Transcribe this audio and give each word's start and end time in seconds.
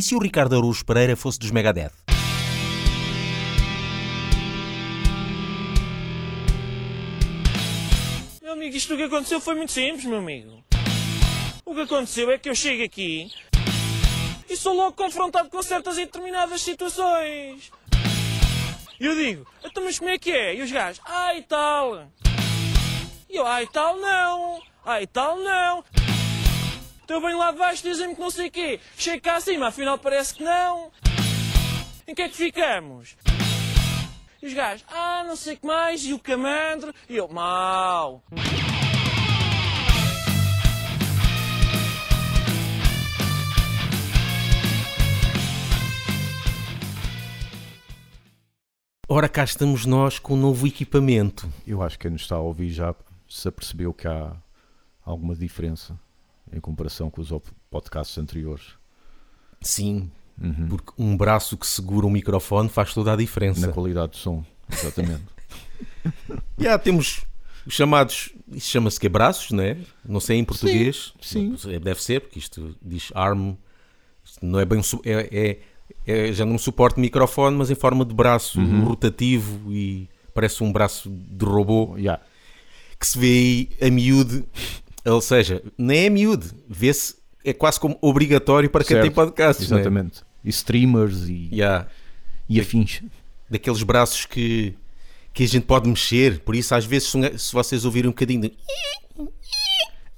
E 0.00 0.02
se 0.02 0.14
o 0.14 0.18
Ricardo 0.18 0.56
Araújo 0.56 0.82
Pereira 0.82 1.14
fosse 1.14 1.38
dos 1.38 1.50
Megadeth? 1.50 1.92
Meu 8.40 8.54
amigo, 8.54 8.74
isto 8.74 8.96
que 8.96 9.02
aconteceu 9.02 9.42
foi 9.42 9.56
muito 9.56 9.72
simples, 9.72 10.06
meu 10.06 10.16
amigo. 10.16 10.64
O 11.66 11.74
que 11.74 11.82
aconteceu 11.82 12.30
é 12.30 12.38
que 12.38 12.48
eu 12.48 12.54
chego 12.54 12.82
aqui 12.82 13.30
e 14.48 14.56
sou 14.56 14.72
logo 14.72 14.96
confrontado 14.96 15.50
com 15.50 15.62
certas 15.62 15.98
e 15.98 16.06
determinadas 16.06 16.62
situações. 16.62 17.70
E 18.98 19.04
eu 19.04 19.14
digo, 19.14 19.46
então 19.62 19.84
mas 19.84 19.98
como 19.98 20.10
é 20.10 20.18
que 20.18 20.32
é? 20.32 20.54
E 20.54 20.62
os 20.62 20.72
gajos, 20.72 21.02
e 21.36 21.42
tal. 21.42 22.08
E 23.28 23.36
eu, 23.36 23.46
e 23.46 23.66
tal 23.66 23.98
não. 23.98 24.62
E 24.98 25.06
tal 25.06 25.36
não. 25.36 25.84
Então 27.10 27.18
eu 27.18 27.26
venho 27.26 27.38
lá 27.38 27.50
de 27.50 27.58
baixo 27.58 27.82
dizem-me 27.82 28.14
que 28.14 28.20
não 28.20 28.30
sei 28.30 28.46
o 28.46 28.50
quê. 28.52 28.78
Chego 28.96 29.20
cá 29.20 29.34
acima, 29.34 29.66
afinal 29.66 29.98
parece 29.98 30.32
que 30.32 30.44
não. 30.44 30.92
Em 32.06 32.14
que 32.14 32.22
é 32.22 32.28
que 32.28 32.36
ficamos? 32.36 33.16
E 34.40 34.46
os 34.46 34.54
gajos, 34.54 34.86
ah, 34.86 35.24
não 35.26 35.34
sei 35.34 35.54
o 35.54 35.58
que 35.58 35.66
mais, 35.66 36.04
e 36.04 36.12
o 36.12 36.20
camandro, 36.20 36.94
e 37.08 37.16
eu, 37.16 37.26
mau. 37.26 38.22
Ora, 49.08 49.28
cá 49.28 49.42
estamos 49.42 49.84
nós 49.84 50.20
com 50.20 50.34
um 50.34 50.40
novo 50.40 50.64
equipamento. 50.64 51.52
Eu 51.66 51.82
acho 51.82 51.98
que 51.98 52.02
quem 52.02 52.12
nos 52.12 52.22
está 52.22 52.36
a 52.36 52.40
ouvir 52.40 52.70
já 52.70 52.94
se 53.28 53.48
apercebeu 53.48 53.92
que 53.92 54.06
há 54.06 54.32
alguma 55.04 55.34
diferença 55.34 55.98
em 56.52 56.60
comparação 56.60 57.10
com 57.10 57.20
os 57.20 57.30
podcasts 57.70 58.16
anteriores. 58.18 58.74
Sim, 59.60 60.10
Uhum. 60.42 60.68
porque 60.68 60.92
um 60.96 61.14
braço 61.16 61.54
que 61.56 61.66
segura 61.66 62.06
o 62.06 62.10
microfone 62.10 62.68
faz 62.70 62.94
toda 62.94 63.12
a 63.12 63.16
diferença. 63.16 63.66
Na 63.66 63.72
qualidade 63.72 64.12
do 64.12 64.16
som, 64.16 64.42
exatamente. 64.72 65.22
Já 66.58 66.78
temos 66.78 67.20
os 67.66 67.74
chamados, 67.74 68.30
isso 68.50 68.70
chama-se 68.70 68.98
que 68.98 69.08
braços, 69.08 69.50
né? 69.50 69.76
Não 70.02 70.18
sei 70.18 70.38
em 70.38 70.44
português. 70.44 71.12
sim. 71.20 71.50
Não 71.50 71.58
sei, 71.58 71.78
Deve 71.78 72.02
ser, 72.02 72.20
porque 72.22 72.38
isto 72.38 72.74
diz 72.80 73.10
arm. 73.14 73.52
Isto 74.24 74.44
não 74.46 74.58
é 74.58 74.64
bem 74.64 74.78
um 74.78 74.82
é, 75.04 75.58
é, 76.06 76.26
é 76.28 76.32
já 76.32 76.46
não 76.46 76.56
suporte 76.56 76.98
microfone, 76.98 77.56
mas 77.56 77.70
em 77.70 77.74
forma 77.74 78.04
de 78.04 78.14
braço 78.14 78.60
Uhum. 78.60 78.84
rotativo 78.84 79.70
e 79.72 80.08
parece 80.32 80.62
um 80.64 80.72
braço 80.72 81.10
de 81.10 81.44
robô 81.44 81.96
yeah. 81.98 82.22
que 82.98 83.06
se 83.06 83.18
vê 83.18 83.26
aí 83.80 83.88
a 83.88 83.90
miúde. 83.90 84.44
Ou 85.04 85.20
seja, 85.20 85.62
nem 85.78 86.06
é 86.06 86.10
miúde, 86.10 86.50
vê-se, 86.68 87.16
é 87.44 87.52
quase 87.52 87.80
como 87.80 87.96
obrigatório 88.02 88.68
para 88.68 88.84
quem 88.84 88.96
Certo. 88.96 89.02
tem 89.02 89.10
podcasts, 89.10 89.70
né? 89.70 89.76
Exatamente. 89.76 90.22
E 90.44 90.48
streamers 90.50 91.28
e, 91.28 91.48
Yeah. 91.52 91.86
e 92.48 92.60
afins. 92.60 93.02
daqueles 93.48 93.82
braços 93.82 94.26
que, 94.26 94.74
que 95.32 95.44
a 95.44 95.48
gente 95.48 95.64
pode 95.64 95.88
mexer, 95.88 96.40
por 96.40 96.54
isso 96.54 96.74
às 96.74 96.84
vezes 96.84 97.12
se 97.38 97.52
vocês 97.52 97.84
ouvirem 97.84 98.08
um 98.08 98.12
bocadinho 98.12 98.42
de... 98.42 98.52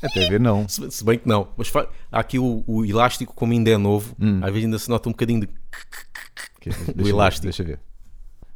Até 0.03 0.29
ver 0.29 0.41
não. 0.41 0.69
Se, 0.69 0.91
se 0.91 1.05
bem 1.05 1.17
que 1.19 1.29
não, 1.29 1.49
mas 1.57 1.69
fa- 1.69 1.89
há 2.11 2.19
aqui 2.21 2.37
o, 2.39 2.65
o 2.67 2.85
elástico, 2.85 3.33
como 3.35 3.53
ainda 3.53 3.71
é 3.71 3.77
novo, 3.79 4.17
Hum. 4.21 4.39
às 4.43 4.51
vezes 4.53 4.65
ainda 4.65 4.79
se 4.79 4.89
nota 4.89 5.09
um 5.09 5.13
bocadinho 5.13 5.43
de. 5.43 5.49
Que- 6.61 6.71
deixa 6.91 6.93
ver, 7.05 7.09
elástico. 7.11 7.45
Deixa 7.45 7.63
ver. 7.63 7.79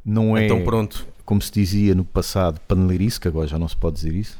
Não 0.03 0.35
é, 0.37 0.43
Então 0.45 0.61
pronto. 0.65 1.07
como 1.25 1.41
se 1.41 1.49
dizia 1.51 1.95
no 1.95 2.03
passado, 2.03 2.59
paneleirice, 2.67 3.17
que 3.19 3.29
agora 3.29 3.47
já 3.47 3.57
não 3.57 3.67
se 3.67 3.77
pode 3.77 3.95
dizer 3.95 4.13
isso. 4.13 4.37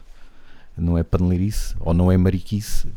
Não 0.78 0.98
é 0.98 1.04
paneleirice, 1.04 1.76
ou 1.80 1.94
não 1.94 2.12
é 2.12 2.18
mariquice. 2.18 2.88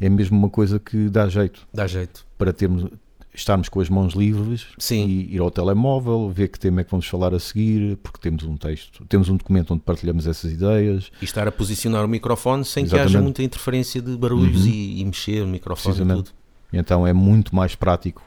É 0.00 0.08
mesmo 0.08 0.36
uma 0.38 0.50
coisa 0.50 0.78
que 0.78 1.08
dá 1.08 1.28
jeito 1.28 1.66
Dá 1.72 1.86
jeito. 1.86 2.26
para 2.36 2.52
termos, 2.52 2.86
estarmos 3.32 3.68
com 3.68 3.80
as 3.80 3.88
mãos 3.88 4.14
livres 4.14 4.66
Sim. 4.78 5.06
e 5.06 5.34
ir 5.36 5.40
ao 5.40 5.50
telemóvel, 5.50 6.28
ver 6.30 6.48
que 6.48 6.58
tema 6.58 6.80
é 6.80 6.84
que 6.84 6.90
vamos 6.90 7.06
falar 7.06 7.32
a 7.32 7.38
seguir, 7.38 7.96
porque 8.02 8.18
temos 8.18 8.42
um 8.44 8.56
texto, 8.56 9.04
temos 9.06 9.28
um 9.28 9.36
documento 9.36 9.72
onde 9.72 9.82
partilhamos 9.82 10.26
essas 10.26 10.52
ideias, 10.52 11.10
E 11.20 11.24
estar 11.24 11.46
a 11.46 11.52
posicionar 11.52 12.04
o 12.04 12.08
microfone 12.08 12.64
sem 12.64 12.84
que 12.84 12.90
haja 12.94 13.04
Exatamente. 13.04 13.22
muita 13.22 13.42
interferência 13.44 14.02
de 14.02 14.16
barulhos 14.16 14.62
Uhum. 14.64 14.70
e, 14.72 15.00
e 15.00 15.04
mexer 15.04 15.42
o 15.42 15.46
microfone 15.46 15.94
e 16.02 16.16
tudo. 16.16 16.30
então 16.72 17.06
é 17.06 17.12
muito 17.12 17.54
mais 17.54 17.74
prático 17.76 18.22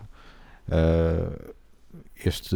ah, 0.71 1.31
este 2.25 2.55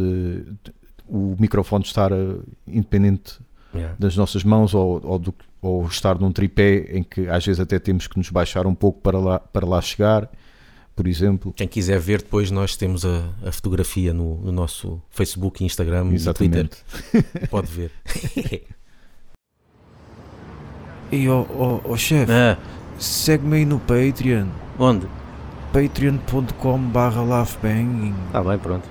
o 1.06 1.36
microfone 1.38 1.84
estar 1.84 2.12
ah, 2.12 2.36
independente 2.66 3.38
Yeah. 3.72 3.94
das 4.00 4.16
nossas 4.16 4.42
mãos 4.42 4.74
ou, 4.74 5.00
ou, 5.04 5.16
do- 5.16 5.32
ou 5.60 5.86
estar 5.86 6.18
num 6.18 6.32
tripé 6.32 6.86
em 6.90 7.02
que 7.02 7.28
às 7.28 7.44
vezes 7.44 7.60
até 7.60 7.78
temos 7.78 8.06
que 8.06 8.16
nos 8.16 8.30
baixar 8.30 8.66
um 8.66 8.74
pouco 8.74 9.00
para 9.00 9.18
lá, 9.18 9.38
para 9.38 9.66
lá 9.66 9.80
chegar, 9.80 10.30
por 10.96 11.06
exemplo. 11.06 11.52
Quem 11.52 11.68
quiser 11.68 11.98
ver, 11.98 12.22
depois 12.22 12.50
nós 12.50 12.76
temos 12.76 13.04
a, 13.04 13.28
a 13.44 13.52
fotografia 13.52 14.12
no, 14.12 14.36
no 14.36 14.52
nosso 14.52 15.00
Facebook, 15.10 15.64
Instagram 15.64 16.06
e 16.14 16.18
Twitter. 16.32 16.68
Exatamente. 16.68 16.76
Pode 17.50 17.68
ver. 17.68 17.92
E 21.12 21.28
ó 21.28 21.44
ó 21.58 21.80
ó, 21.84 21.96
chefe, 21.96 22.30
ah, 22.30 22.56
segue-me 22.96 23.56
aí 23.56 23.64
no 23.64 23.80
Patreon, 23.80 24.46
onde? 24.78 25.08
patreon.com 25.72 26.78
barra 26.88 27.22
laughbanging. 27.22 28.14
Está 28.26 28.42
bem, 28.42 28.58
pronto. 28.58 28.88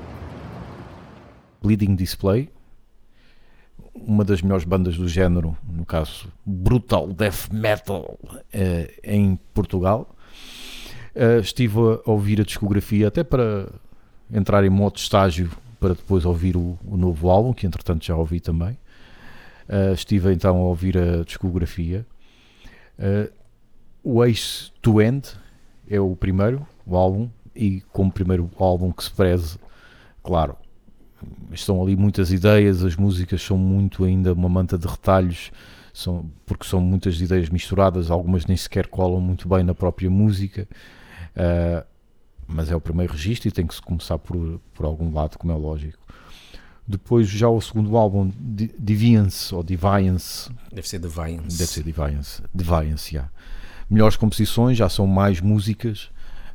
Bleeding 1.62 1.96
Display, 1.96 2.50
uma 4.06 4.24
das 4.24 4.42
melhores 4.42 4.66
bandas 4.66 4.98
do 4.98 5.08
género, 5.08 5.58
no 5.72 5.86
caso 5.86 6.28
Brutal 6.46 7.08
Death 7.14 7.50
Metal, 7.52 8.18
eh, 8.52 8.94
em 9.04 9.38
Portugal. 9.54 10.16
Eh, 11.16 11.40
estive 11.40 11.78
a 12.06 12.12
ouvir 12.12 12.42
a 12.42 12.44
discografia 12.44 13.08
até 13.08 13.24
para 13.24 13.68
entrar 14.32 14.64
em 14.64 14.70
modo 14.70 14.98
estágio 14.98 15.52
para 15.80 15.94
depois 15.94 16.26
ouvir 16.26 16.56
o, 16.58 16.78
o 16.86 16.98
novo 16.98 17.30
álbum, 17.30 17.54
que 17.54 17.66
entretanto 17.66 18.06
já 18.06 18.16
ouvi 18.16 18.40
também. 18.40 18.78
Eh, 19.68 19.94
estive 19.94 20.34
então 20.34 20.58
a 20.58 20.62
ouvir 20.62 20.98
a 20.98 21.24
discografia. 21.24 22.06
Eh, 22.98 23.32
o 24.04 24.24
Ace 24.24 24.72
to 24.82 25.02
End 25.02 25.30
é 25.90 26.00
o 26.00 26.16
primeiro, 26.16 26.66
o 26.86 26.96
álbum, 26.96 27.30
e 27.56 27.82
como 27.94 28.12
primeiro 28.12 28.50
álbum 28.58 28.92
que 28.92 29.04
se 29.04 29.12
preze, 29.12 29.58
claro, 30.24 30.56
estão 31.52 31.82
ali 31.82 31.96
muitas 31.96 32.32
ideias, 32.32 32.84
as 32.84 32.96
músicas 32.96 33.42
são 33.42 33.58
muito 33.58 34.04
ainda 34.04 34.34
uma 34.34 34.50
manta 34.50 34.78
de 34.78 34.88
retalhos, 34.88 35.52
são, 35.94 36.30
porque 36.46 36.66
são 36.66 36.80
muitas 36.80 37.20
ideias 37.20 37.50
misturadas, 37.50 38.10
algumas 38.12 38.46
nem 38.46 38.56
sequer 38.56 38.88
colam 38.88 39.20
muito 39.20 39.48
bem 39.50 39.64
na 39.64 39.74
própria 39.74 40.10
música, 40.10 40.68
ah, 41.36 41.86
mas 42.48 42.72
é 42.72 42.76
o 42.76 42.82
primeiro 42.82 43.14
registro 43.14 43.48
e 43.48 43.52
tem 43.52 43.66
que 43.68 43.76
se 43.76 43.82
começar 43.82 44.18
por, 44.18 44.60
por 44.74 44.86
algum 44.86 45.14
lado, 45.14 45.38
como 45.38 45.54
é 45.54 45.56
lógico. 45.56 46.00
Depois 46.88 47.28
já 47.28 47.48
o 47.48 47.62
segundo 47.62 47.96
álbum, 47.96 48.32
Deviance, 48.36 49.54
ou 49.54 49.62
Deviance, 49.62 50.50
Deve 50.72 50.90
ser 50.90 50.98
Deviance. 50.98 51.58
Deve 51.58 51.70
ser 51.70 51.84
Deviance. 51.84 52.42
Deviance, 52.52 53.14
já. 53.14 53.30
Melhores 53.88 54.16
composições, 54.16 54.76
já 54.76 54.90
são 54.90 55.06
mais 55.06 55.40
músicas. 55.40 56.10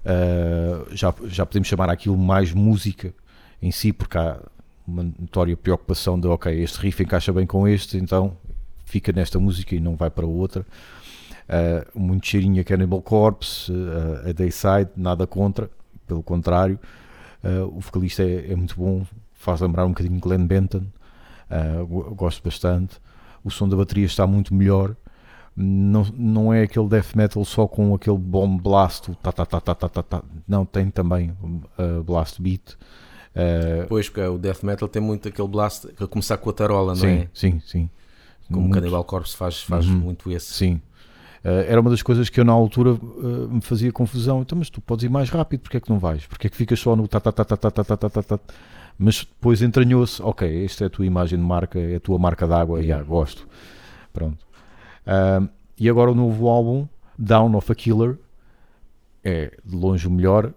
uh, 0.05 0.93
já, 0.95 1.15
já 1.27 1.47
podemos 1.47 1.69
chamar 1.69 1.89
aquilo 1.89 2.19
mais 2.19 2.53
música 2.53 3.15
em 3.63 3.71
si, 3.71 3.93
porque 3.93 4.19
há 4.19 4.41
uma 4.87 5.03
notória 5.03 5.57
preocupação 5.57 6.19
de, 6.19 6.27
ok, 6.29 6.63
este 6.63 6.79
riff 6.81 7.03
encaixa 7.03 7.33
bem 7.33 7.47
com 7.47 7.67
este, 7.67 7.97
então 7.97 8.37
fica 8.85 9.13
nesta 9.13 9.39
música 9.39 9.75
e 9.75 9.81
não 9.81 9.97
vai 9.97 10.11
para 10.11 10.27
outra. 10.27 10.65
Uh, 11.47 11.99
muito 11.99 12.27
cheirinho 12.27 12.61
a 12.61 12.65
Cannibal 12.65 13.03
Corpse, 13.03 13.71
uh, 13.71 14.29
a 14.29 14.33
Dayside, 14.33 14.91
nada 14.97 15.27
contra, 15.27 15.71
pelo 16.07 16.23
contrário. 16.23 16.79
Uh, 17.43 17.77
o 17.77 17.81
vocalista 17.81 18.23
é, 18.23 18.53
é 18.53 18.57
muito 18.57 18.77
bom, 18.77 19.07
faz 19.35 19.61
lembrar 19.61 19.85
um 19.85 19.91
bocadinho 19.91 20.19
Glenn 20.21 20.47
Benton, 20.47 20.85
uh, 21.51 21.87
go- 21.87 22.15
gosto 22.15 22.43
bastante. 22.43 22.97
O 23.43 23.51
som 23.51 23.69
da 23.69 23.77
bateria 23.77 24.07
está 24.07 24.27
muito 24.27 24.55
melhor. 24.55 24.97
Não, 25.57 26.03
não 26.17 26.53
é 26.53 26.63
aquele 26.63 26.89
death 26.89 27.15
metal 27.15 27.45
só 27.45 27.69
com 27.69 27.95
aquele 27.95 28.19
bomb 28.19 28.61
blast, 28.61 29.15
tá, 29.23 29.31
tá, 29.31 29.47
tá, 29.47 29.61
tá, 29.61 29.75
tá, 29.75 29.89
tá, 29.89 30.03
tá. 30.03 30.23
não 30.49 30.65
tem 30.67 30.91
também 30.91 31.31
uh, 31.79 32.03
blast 32.03 32.41
beat. 32.43 32.77
Uh, 33.35 33.87
Pois, 33.89 34.09
porque 34.09 34.21
o 34.29 34.39
death 34.39 34.63
metal 34.63 34.89
tem 34.89 35.03
muito 35.03 35.29
aquele 35.29 35.49
blast 35.49 35.87
a 36.01 36.07
começar 36.07 36.37
com 36.39 36.51
a 36.51 36.53
tarola, 36.53 36.93
não 36.93 37.01
sim, 37.01 37.07
é? 37.09 37.29
sim, 37.35 37.61
sim. 37.67 37.91
Como 38.47 38.59
o 38.61 38.63
Muito- 38.63 38.75
Cannibal 38.75 39.03
Corpse 39.05 39.37
faz, 39.37 39.63
faz 39.63 39.87
Uhum. 39.87 39.97
muito 39.99 40.31
esse. 40.31 40.53
Sim. 40.53 40.81
Uh, 41.45 41.49
era 41.69 41.81
uma 41.81 41.91
das 41.91 42.01
coisas 42.03 42.29
que 42.31 42.39
eu 42.41 42.45
na 42.45 42.53
altura 42.53 42.93
uh, 42.93 43.49
me 43.51 43.61
fazia 43.61 43.91
confusão. 43.93 44.41
Então, 44.43 44.57
mas 44.59 44.71
tu 44.71 44.81
podes 44.81 45.05
ir 45.05 45.09
mais 45.11 45.29
rápido, 45.31 45.61
porque 45.61 45.77
é 45.77 45.81
que 45.81 45.91
não 45.91 45.99
vais? 45.99 46.27
Porque 46.27 46.47
é 46.47 46.51
que 46.51 46.57
ficas 46.57 46.79
só 46.79 46.95
no 46.97 47.07
ta 47.09 47.21
ta 47.21 47.33
ta 47.33 47.45
ta 47.45 47.57
ta 47.57 47.71
ta 47.71 47.85
ta 47.97 48.09
ta 48.11 48.23
ta? 48.23 48.39
Mas 48.99 49.19
depois 49.25 49.61
entranhou-se, 49.61 50.23
ok, 50.23 50.65
esta 50.65 50.85
é 50.85 50.87
a 50.87 50.91
tua 50.91 51.05
imagem 51.05 51.39
de 51.39 51.45
marca, 51.45 51.79
é 51.81 51.97
a 51.97 52.01
tua 52.01 52.19
marca 52.19 52.47
d'água, 52.47 52.81
e 52.81 52.85
yeah, 52.87 53.05
gosto. 53.05 53.47
Pronto. 54.13 54.39
E 55.79 55.89
agora 55.91 56.13
o 56.13 56.15
novo 56.15 56.49
álbum, 56.49 56.87
Down 57.19 57.55
of 57.57 57.71
a 57.71 57.75
Killer, 57.75 58.17
é 59.25 59.51
de 59.65 59.75
longe 59.75 60.07
o 60.07 60.11
melhor, 60.11 60.53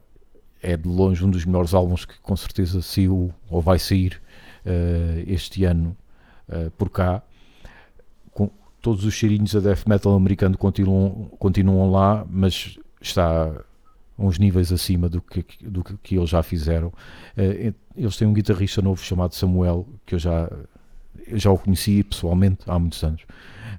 é 0.61 0.75
de 0.75 0.87
longe 0.87 1.23
um 1.23 1.29
dos 1.29 1.45
melhores 1.45 1.73
álbuns 1.73 2.05
que 2.05 2.19
com 2.19 2.35
certeza 2.35 2.81
saiu 2.81 3.33
ou 3.49 3.61
vai 3.61 3.79
sair 3.79 4.21
uh, 4.65 5.23
este 5.27 5.63
ano 5.65 5.95
uh, 6.49 6.71
por 6.71 6.89
cá. 6.89 7.21
Com 8.31 8.49
todos 8.81 9.05
os 9.05 9.13
cheirinhos 9.13 9.55
a 9.55 9.59
death 9.59 9.85
metal 9.87 10.13
americano 10.15 10.57
continuam, 10.57 11.29
continuam 11.37 11.91
lá, 11.91 12.25
mas 12.29 12.77
está 13.01 13.53
uns 14.17 14.39
níveis 14.39 14.71
acima 14.71 15.07
do 15.07 15.21
que, 15.21 15.45
do 15.61 15.83
que, 15.83 16.17
eles 16.17 16.29
já 16.29 16.41
fizeram. 16.41 16.91
Eh, 17.35 17.71
eles 17.95 18.17
têm 18.17 18.27
um 18.27 18.33
guitarrista 18.33 18.81
novo 18.81 19.03
chamado 19.03 19.35
Samuel, 19.35 19.87
que 20.05 20.15
eu 20.15 20.19
já, 20.19 20.49
eu 21.27 21.37
já 21.37 21.51
o 21.51 21.57
conheci 21.57 22.03
pessoalmente 22.03 22.61
há 22.65 22.79
muitos 22.79 23.03
anos. 23.03 23.21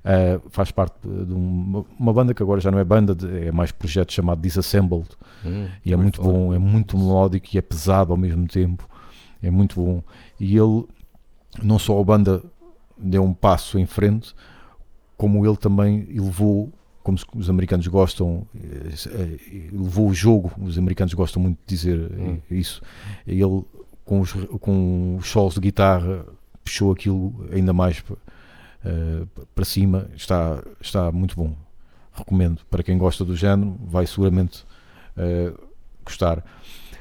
Eh, 0.04 0.40
faz 0.50 0.70
parte 0.70 0.96
de 1.06 1.32
uma, 1.32 1.84
uma 1.98 2.12
banda 2.12 2.32
que 2.32 2.42
agora 2.42 2.60
já 2.60 2.70
não 2.70 2.78
é 2.78 2.84
banda, 2.84 3.14
de- 3.14 3.46
é 3.48 3.52
mais 3.52 3.72
projeto 3.72 4.12
chamado 4.12 4.40
Disassembled. 4.40 5.08
Hum, 5.44 5.66
E 5.84 5.92
é 5.92 5.96
muito 5.96 6.20
falar. 6.22 6.32
bom, 6.32 6.54
é 6.54 6.58
muito 6.58 6.96
melódico 6.96 7.46
e 7.52 7.58
é 7.58 7.62
pesado 7.62 8.12
ao 8.12 8.16
mesmo 8.16 8.46
tempo. 8.46 8.88
É 9.42 9.50
muito 9.50 9.76
bom. 9.80 10.02
E 10.38 10.56
ele, 10.56 10.84
não 11.62 11.78
só 11.78 11.98
a 12.00 12.04
banda 12.04 12.42
deu 12.96 13.22
um 13.24 13.32
passo 13.34 13.78
em 13.78 13.86
frente, 13.86 14.34
como 15.16 15.44
ele 15.46 15.56
também 15.56 16.06
elevou, 16.10 16.72
como 17.02 17.16
os- 17.16 17.26
os 17.34 17.50
americanos 17.50 17.86
gostam, 17.88 18.46
eh, 18.54 18.92
eh, 19.10 19.68
elevou 19.72 20.08
o 20.08 20.14
jogo. 20.14 20.52
Os 20.60 20.78
americanos 20.78 21.12
gostam 21.14 21.42
muito 21.42 21.58
de 21.66 21.74
dizer 21.74 21.98
Hum. 22.18 22.38
isso. 22.50 22.80
Ele, 23.26 23.64
com 24.04 24.20
os, 24.20 24.32
com 24.60 25.16
os 25.16 25.28
solos 25.28 25.54
de 25.54 25.60
guitarra, 25.60 26.24
puxou 26.64 26.92
aquilo 26.92 27.46
ainda 27.52 27.72
mais 27.72 28.02
para 29.54 29.64
cima. 29.64 30.08
Está, 30.14 30.62
está 30.80 31.12
muito 31.12 31.36
bom. 31.36 31.54
Recomendo. 32.12 32.62
Para 32.70 32.82
quem 32.82 32.98
gosta 32.98 33.25
do 33.25 33.36
género, 33.36 33.76
vai 33.84 34.06
seguramente 34.06 34.64
eh, 35.16 35.52
gostar. 36.04 36.44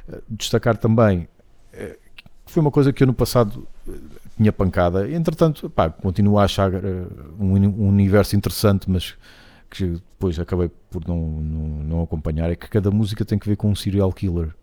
Eh, 0.07 0.21
destacar 0.29 0.77
também 0.77 1.27
eh, 1.73 1.97
que 2.45 2.51
foi 2.51 2.61
uma 2.61 2.71
coisa 2.71 2.91
que 2.91 3.03
eu 3.03 3.07
no 3.07 3.13
passado 3.13 3.67
eh, 3.87 3.91
tinha 4.35 4.51
pancada. 4.51 5.09
Entretanto, 5.09 5.69
pá, 5.69 5.89
continuo 5.89 6.39
a 6.39 6.43
achar 6.43 6.73
eh, 6.73 7.05
um, 7.39 7.53
um 7.53 7.87
universo 7.87 8.35
interessante, 8.35 8.89
mas 8.89 9.15
que 9.69 9.85
depois 9.85 10.39
acabei 10.39 10.69
por 10.89 11.05
não, 11.07 11.19
não, 11.19 11.67
não 11.83 12.01
acompanhar. 12.03 12.49
É 12.49 12.55
que 12.55 12.67
cada 12.69 12.89
música 12.89 13.25
tem 13.25 13.37
que 13.37 13.47
ver 13.47 13.57
com 13.57 13.69
um 13.69 13.75
serial 13.75 14.11
killer. 14.11 14.55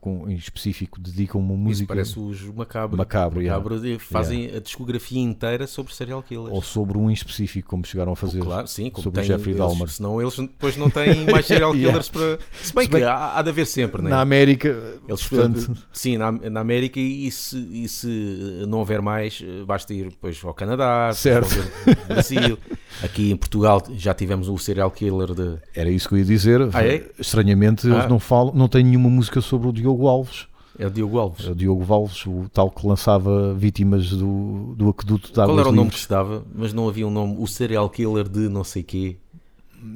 Com, 0.00 0.28
em 0.30 0.34
específico, 0.34 0.98
dedicam 0.98 1.38
uma 1.40 1.52
Isso 1.54 1.62
música 1.62 1.88
parece 1.88 2.18
os 2.18 2.40
macabro. 2.54 2.96
Macabro, 2.96 3.42
yeah. 3.42 3.62
Macabro 3.62 3.86
e 3.86 3.98
fazem 3.98 4.46
a 4.56 4.58
discografia 4.58 5.20
inteira 5.20 5.66
sobre 5.66 5.94
serial 5.94 6.22
killers. 6.22 6.52
ou 6.54 6.62
sobre 6.62 6.96
um 6.96 7.10
em 7.10 7.12
específico, 7.12 7.68
como 7.68 7.84
chegaram 7.84 8.12
a 8.12 8.16
fazer. 8.16 8.40
Claro, 8.40 8.66
sim, 8.66 8.88
como 8.88 9.02
sobre 9.02 9.22
Jeffrey 9.22 9.54
eles, 9.54 9.58
Dahmer. 9.58 9.88
Senão 9.90 10.20
eles 10.22 10.36
depois 10.36 10.76
não 10.78 10.88
têm 10.88 11.24
mais 11.30 11.44
serial 11.46 11.74
Yeah. 11.74 11.90
killers 11.98 12.08
para. 12.08 12.38
Se 12.62 12.74
bem 12.74 12.84
Se 12.86 12.90
bem 12.90 13.00
que 13.02 13.06
há, 13.06 13.38
há 13.38 13.42
de 13.42 13.50
haver 13.50 13.66
sempre, 13.66 14.00
né? 14.00 14.08
Na 14.10 14.20
América, 14.22 14.68
Eles, 15.06 15.26
portanto, 15.26 15.76
sim, 15.92 16.16
na, 16.16 16.32
na 16.32 16.60
América 16.60 16.98
e 16.98 17.30
se, 17.30 17.58
e 17.58 17.86
se 17.88 18.64
não 18.66 18.78
houver 18.78 19.02
mais, 19.02 19.42
eh, 19.44 19.64
basta 19.66 19.92
ir 19.92 20.04
depois 20.08 20.40
ao 20.44 20.54
Canadá, 20.54 21.10
Certo. 21.12 21.48
vão 21.48 21.62
ver 21.84 21.98
o 22.02 22.06
Brasil. 22.06 22.58
Aqui 23.02 23.30
em 23.32 23.36
Portugal 23.36 23.82
já 23.96 24.14
tivemos 24.14 24.48
o 24.48 24.56
serial 24.56 24.90
killer 24.90 25.34
de. 25.34 25.56
era 25.74 25.90
isso 25.90 26.08
que 26.08 26.14
eu 26.14 26.18
ia 26.18 26.24
dizer. 26.24 26.60
Ah, 26.72 26.82
é? 26.86 27.10
Estranhamente, 27.18 27.86
eles 27.86 28.04
Ah. 28.04 28.08
não 28.08 28.18
falam, 28.20 28.54
não 28.54 28.68
têm 28.68 28.84
nenhuma 28.84 29.10
música 29.10 29.40
sobre 29.40 29.68
o 29.68 29.73
Diogo 29.74 30.06
Alves. 30.08 30.46
É 30.78 30.86
o 30.86 30.90
Diogo 30.90 31.18
Alves. 31.18 31.46
É 31.46 31.50
O 31.52 31.54
Diogo 31.54 31.92
Alves, 31.92 32.26
o 32.26 32.48
tal 32.52 32.70
que 32.70 32.84
lançava 32.86 33.54
vítimas 33.54 34.10
do, 34.10 34.74
do 34.76 34.88
aqueduto 34.88 35.28
de 35.28 35.34
Qual 35.34 35.44
águas 35.50 35.60
era 35.60 35.68
o 35.68 35.72
nome 35.72 35.90
que 35.90 35.94
livres. 35.94 36.00
estava? 36.00 36.44
Mas 36.54 36.72
não 36.72 36.88
havia 36.88 37.06
um 37.06 37.10
nome. 37.10 37.36
O 37.38 37.46
serial 37.46 37.88
killer 37.90 38.28
de 38.28 38.48
não 38.48 38.64
sei 38.64 38.82
quê. 38.82 39.16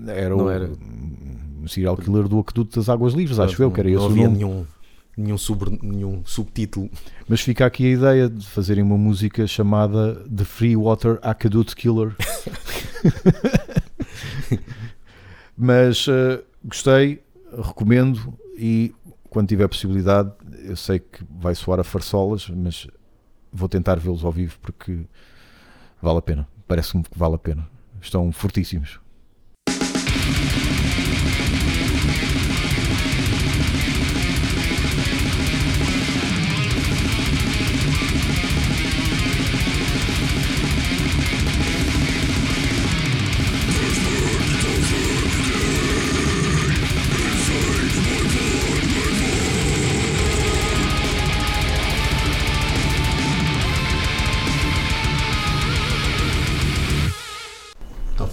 Era 0.06 0.36
Não 0.36 0.44
o 0.44 0.50
era. 0.50 0.70
serial 1.66 1.96
killer 1.96 2.28
do 2.28 2.38
aqueduto 2.38 2.78
das 2.78 2.88
águas 2.88 3.12
livres, 3.14 3.38
acho 3.38 3.60
eu 3.62 3.70
que 3.70 3.80
era 3.80 3.88
esse 3.90 3.98
Não 3.98 4.06
havia 4.06 4.28
nenhum, 4.28 4.64
nenhum, 5.16 5.36
sobre, 5.38 5.78
nenhum 5.82 6.22
subtítulo. 6.25 6.88
Mas 7.26 7.40
fica 7.40 7.66
aqui 7.66 7.86
a 7.86 7.90
ideia 7.90 8.28
de 8.28 8.46
fazerem 8.46 8.84
uma 8.84 8.96
música 8.98 9.46
chamada 9.46 10.14
The 10.34 10.44
Free 10.44 10.76
Water 10.76 11.19
Aqueduct 11.22 11.75
Killer. 11.75 12.14
Mas 15.56 16.06
eh, 16.08 16.40
gostei, 16.64 17.20
recomendo 17.56 18.32
e 18.56 18.92
quando 19.30 19.48
tiver 19.48 19.69
possibilidade, 19.69 20.32
eu 20.64 20.76
sei 20.76 20.98
que 20.98 21.25
vai 21.28 21.54
soar 21.54 21.80
a 21.80 21.84
farsolas, 21.84 22.48
mas 22.48 22.86
vou 23.52 23.69
tentar 23.69 23.96
vê-los 23.96 24.25
ao 24.25 24.32
vivo 24.32 24.58
porque 24.60 25.04
vale 26.00 26.19
a 26.19 26.22
pena. 26.22 26.48
Parece-me 26.66 27.02
que 27.02 27.19
vale 27.19 27.34
a 27.34 27.38
pena. 27.38 27.69
Estão 28.00 28.30
fortíssimos. 28.32 29.00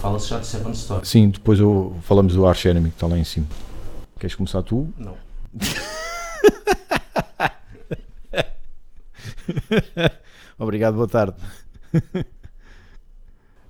Fala-se 0.06 0.28
já 0.28 0.38
de 0.38 0.46
Seven 0.46 0.72
Stories. 0.72 1.08
Sim, 1.08 1.30
depois 1.30 1.58
eu, 1.58 1.96
falamos 2.02 2.34
do 2.34 2.46
Arch 2.46 2.66
Enemy 2.66 2.90
que 2.90 2.96
está 2.96 3.08
lá 3.08 3.18
em 3.18 3.24
cima. 3.24 3.48
Queres 4.20 4.36
começar 4.36 4.62
tu? 4.62 4.94
Não. 4.96 5.16
Obrigado, 10.56 10.94
boa 10.94 11.08
tarde. 11.08 11.36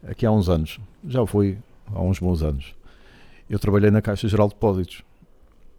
Aqui 0.07 0.27
há 0.27 0.31
uns 0.31 0.51
anos, 0.51 0.79
já 1.09 1.27
foi 1.27 1.59
há 1.87 2.03
uns 2.03 2.19
bons 2.19 2.43
anos, 2.43 2.75
eu 3.49 3.59
trabalhei 3.59 3.91
na 3.91 4.03
Caixa 4.03 4.29
Geral 4.29 4.49
de 4.49 4.55
Depósitos. 4.55 5.03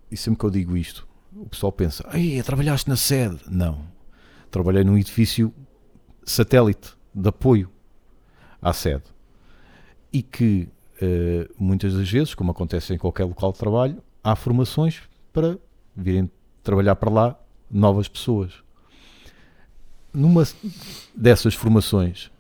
E 0.10 0.18
sempre 0.18 0.40
que 0.40 0.46
eu 0.46 0.50
digo 0.50 0.76
isto, 0.76 1.08
o 1.36 1.48
pessoal 1.48 1.72
pensa: 1.72 2.04
Ei, 2.14 2.42
trabalhaste 2.42 2.90
na 2.90 2.96
sede? 2.96 3.38
Não. 3.48 3.86
Trabalhei 4.50 4.84
num 4.84 4.98
edifício 4.98 5.54
satélite 6.26 6.96
de 7.14 7.30
apoio 7.30 7.70
à 8.60 8.74
sede. 8.74 9.04
E 10.12 10.22
que 10.22 10.70
eh, 11.02 11.48
muitas 11.58 11.94
das 11.94 12.10
vezes, 12.10 12.34
como 12.34 12.52
acontece 12.52 12.94
em 12.94 12.98
qualquer 12.98 13.26
local 13.26 13.52
de 13.52 13.60
trabalho, 13.60 14.02
há 14.24 14.36
formações 14.36 15.02
para 15.32 15.58
virem 15.96 16.30
trabalhar 16.64 16.96
para 16.96 17.10
lá 17.10 17.40
novas 17.70 18.08
pessoas. 18.08 18.54
Numa 20.14 20.44
dessas 21.16 21.54
formações, 21.54 22.32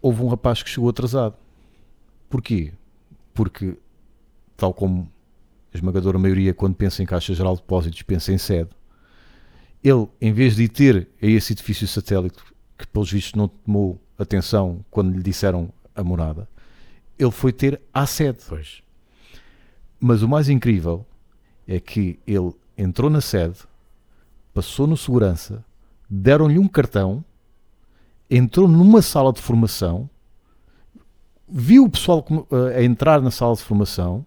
houve 0.00 0.22
um 0.22 0.28
rapaz 0.28 0.62
que 0.62 0.70
chegou 0.70 0.88
atrasado. 0.88 1.34
Porquê? 2.28 2.72
Porque, 3.34 3.76
tal 4.56 4.72
como 4.72 5.10
a 5.72 5.76
esmagadora 5.76 6.18
maioria, 6.18 6.54
quando 6.54 6.74
pensa 6.74 7.02
em 7.02 7.06
Caixa 7.06 7.34
Geral 7.34 7.54
de 7.56 7.62
Depósitos, 7.62 8.02
pensa 8.02 8.32
em 8.32 8.38
sede, 8.38 8.70
ele, 9.82 10.06
em 10.20 10.32
vez 10.32 10.54
de 10.54 10.64
ir 10.64 10.68
ter 10.68 11.08
a 11.20 11.26
esse 11.26 11.52
edifício 11.52 11.88
satélite, 11.88 12.38
que 12.78 12.86
pelos 12.86 13.10
vistos 13.10 13.34
não 13.34 13.48
tomou 13.48 14.00
atenção 14.18 14.84
quando 14.90 15.14
lhe 15.14 15.22
disseram 15.22 15.72
a 15.94 16.02
morada, 16.02 16.48
ele 17.18 17.30
foi 17.30 17.52
ter 17.52 17.80
à 17.92 18.06
sede. 18.06 18.38
Pois. 18.48 18.82
Mas 20.00 20.22
o 20.22 20.28
mais 20.28 20.48
incrível 20.48 21.06
é 21.66 21.78
que 21.78 22.18
ele 22.26 22.52
entrou 22.76 23.08
na 23.08 23.20
sede, 23.20 23.58
passou 24.52 24.86
no 24.86 24.96
segurança, 24.96 25.64
deram-lhe 26.08 26.58
um 26.58 26.68
cartão, 26.68 27.24
entrou 28.28 28.66
numa 28.66 29.00
sala 29.00 29.32
de 29.32 29.40
formação, 29.40 30.08
viu 31.48 31.84
o 31.84 31.90
pessoal 31.90 32.24
eh, 32.50 32.78
a 32.78 32.82
entrar 32.82 33.20
na 33.20 33.30
sala 33.30 33.54
de 33.54 33.62
formação, 33.62 34.24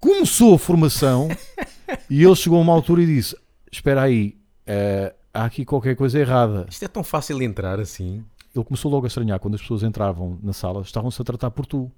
começou 0.00 0.54
a 0.54 0.58
formação 0.58 1.28
e 2.08 2.22
ele 2.22 2.34
chegou 2.36 2.58
a 2.58 2.62
uma 2.62 2.72
altura 2.72 3.02
e 3.02 3.06
disse: 3.06 3.36
Espera 3.70 4.02
aí, 4.02 4.36
eh, 4.66 5.14
há 5.34 5.44
aqui 5.44 5.64
qualquer 5.64 5.96
coisa 5.96 6.18
errada. 6.18 6.66
Isto 6.68 6.84
é 6.84 6.88
tão 6.88 7.04
fácil 7.04 7.42
entrar 7.42 7.78
assim. 7.80 8.24
Ele 8.56 8.64
começou 8.64 8.90
logo 8.90 9.04
a 9.06 9.08
estranhar 9.08 9.38
quando 9.38 9.54
as 9.54 9.60
pessoas 9.60 9.82
entravam 9.82 10.38
na 10.42 10.52
sala, 10.52 10.80
estavam-se 10.82 11.20
a 11.20 11.24
tratar 11.24 11.50
por 11.50 11.66
tu. 11.66 11.90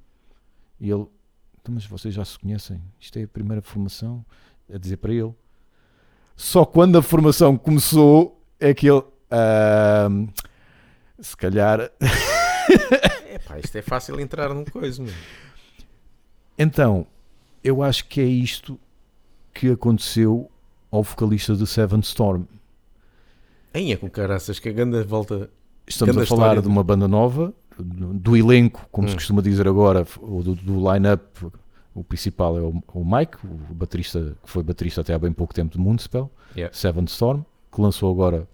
E 0.81 0.91
ele, 0.91 1.07
"Então, 1.61 1.75
mas 1.75 1.87
vocês 1.87 2.13
já 2.15 2.25
se 2.25 2.39
conhecem, 2.39 2.83
isto 2.99 3.19
é 3.19 3.23
a 3.23 3.29
primeira 3.29 3.63
formação, 3.63 4.25
a 4.73 4.77
dizer 4.79 4.97
para 4.99 5.13
ele. 5.13 5.35
Só 6.37 6.65
quando 6.65 6.99
a 6.99 7.03
formação 7.03 7.57
começou 7.57 8.41
é 8.61 8.73
que 8.75 8.89
ele, 8.89 9.03
"Ahm, 9.31 10.29
se 11.21 11.37
calhar. 11.37 11.91
É 13.31 13.39
pá, 13.39 13.59
isto 13.59 13.77
é 13.77 13.83
fácil 13.83 14.19
entrar 14.21 14.53
num 14.53 14.65
coisa, 14.65 15.03
meu. 15.03 15.13
Então, 16.59 17.07
eu 17.63 17.83
acho 17.83 18.07
que 18.07 18.21
é 18.21 18.25
isto 18.25 18.79
que 19.55 19.71
aconteceu 19.71 20.51
ao 20.91 21.03
vocalista 21.03 21.55
de 21.55 21.67
Seven 21.67 22.01
Storm. 22.01 22.45
Aí 23.73 23.93
é 23.93 23.97
com 23.97 24.09
caraças, 24.11 24.59
que 24.59 24.69
a 24.69 24.73
ganda 24.73 25.03
volta. 25.05 25.51
Estamos 25.89 26.15
Grande 26.15 26.27
a 26.27 26.29
falar 26.29 26.43
história. 26.47 26.63
de 26.63 26.69
uma 26.69 26.85
banda 26.85 27.09
nova, 27.09 27.53
do, 27.79 28.37
elenco, 28.37 28.87
como 28.93 29.09
se 29.09 29.15
Hum. 29.15 29.17
costuma 29.19 29.43
dizer 29.43 29.67
agora, 29.69 30.07
ou 30.21 30.43
do, 30.43 30.55
do 30.55 30.93
line-up. 30.93 31.25
O 31.95 32.05
principal 32.05 32.57
é 32.57 32.61
o, 32.61 32.83
o 32.95 33.05
Mike, 33.05 33.37
o 33.45 33.75
baterista, 33.75 34.37
que 34.45 34.51
foi 34.51 34.63
baterista 34.63 35.01
até 35.01 35.15
há 35.15 35.19
bem 35.19 35.33
pouco 35.33 35.53
tempo 35.55 35.73
de 35.73 35.79
Moonspell, 35.79 36.31
Yeah. 36.57 36.75
Seven 36.75 37.05
Storm, 37.05 37.43
que 37.73 37.81
lançou 37.81 38.11
agora 38.13 38.49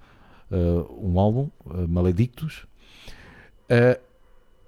uh, 0.51 0.87
um 1.01 1.19
álbum, 1.19 1.49
uh, 1.67 1.87
Maledictus. 1.89 2.67
Uh, 3.71 4.01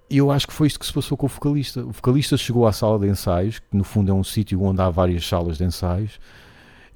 E 0.09 0.19
eu 0.19 0.31
acho 0.31 0.47
que 0.47 0.53
foi 0.53 0.69
isto 0.69 0.79
que 0.79 0.87
se 0.87 0.93
passou 0.93 1.17
com 1.19 1.27
o 1.27 1.29
vocalista. 1.29 1.85
O 1.85 1.91
vocalista 1.91 2.37
chegou 2.37 2.67
à 2.67 2.73
sala 2.73 2.99
de 2.99 3.09
ensaios, 3.09 3.59
que 3.59 3.77
no 3.77 3.83
fundo 3.83 4.11
é 4.11 4.15
um 4.15 4.23
sítio 4.23 4.63
onde 4.63 4.81
há 4.81 4.89
várias 4.89 5.27
salas 5.27 5.59
de 5.59 5.65
ensaios, 5.65 6.21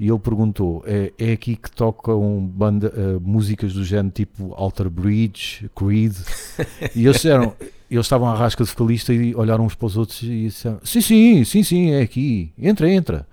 e 0.01 0.09
ele 0.09 0.19
perguntou: 0.19 0.83
é, 0.87 1.13
é 1.19 1.33
aqui 1.33 1.55
que 1.55 1.71
tocam 1.71 2.41
banda, 2.41 2.91
eh, 2.97 3.19
músicas 3.21 3.75
do 3.75 3.85
género 3.85 4.11
tipo 4.11 4.55
Alter 4.55 4.89
Bridge, 4.89 5.71
Creed? 5.77 6.17
e 6.97 7.05
eles 7.05 7.17
disseram: 7.17 7.55
eles 7.91 8.07
estavam 8.07 8.27
à 8.27 8.35
rasca 8.35 8.65
de 8.65 8.71
vocalista 8.71 9.13
e 9.13 9.35
olharam 9.35 9.67
uns 9.67 9.75
para 9.75 9.85
os 9.85 9.99
outros 9.99 10.23
e 10.23 10.47
disseram: 10.47 10.81
sim, 10.83 11.03
sim, 11.03 11.45
sim, 11.45 11.63
sim, 11.63 11.91
é 11.91 12.01
aqui, 12.01 12.51
entra, 12.57 12.91
entra. 12.91 13.29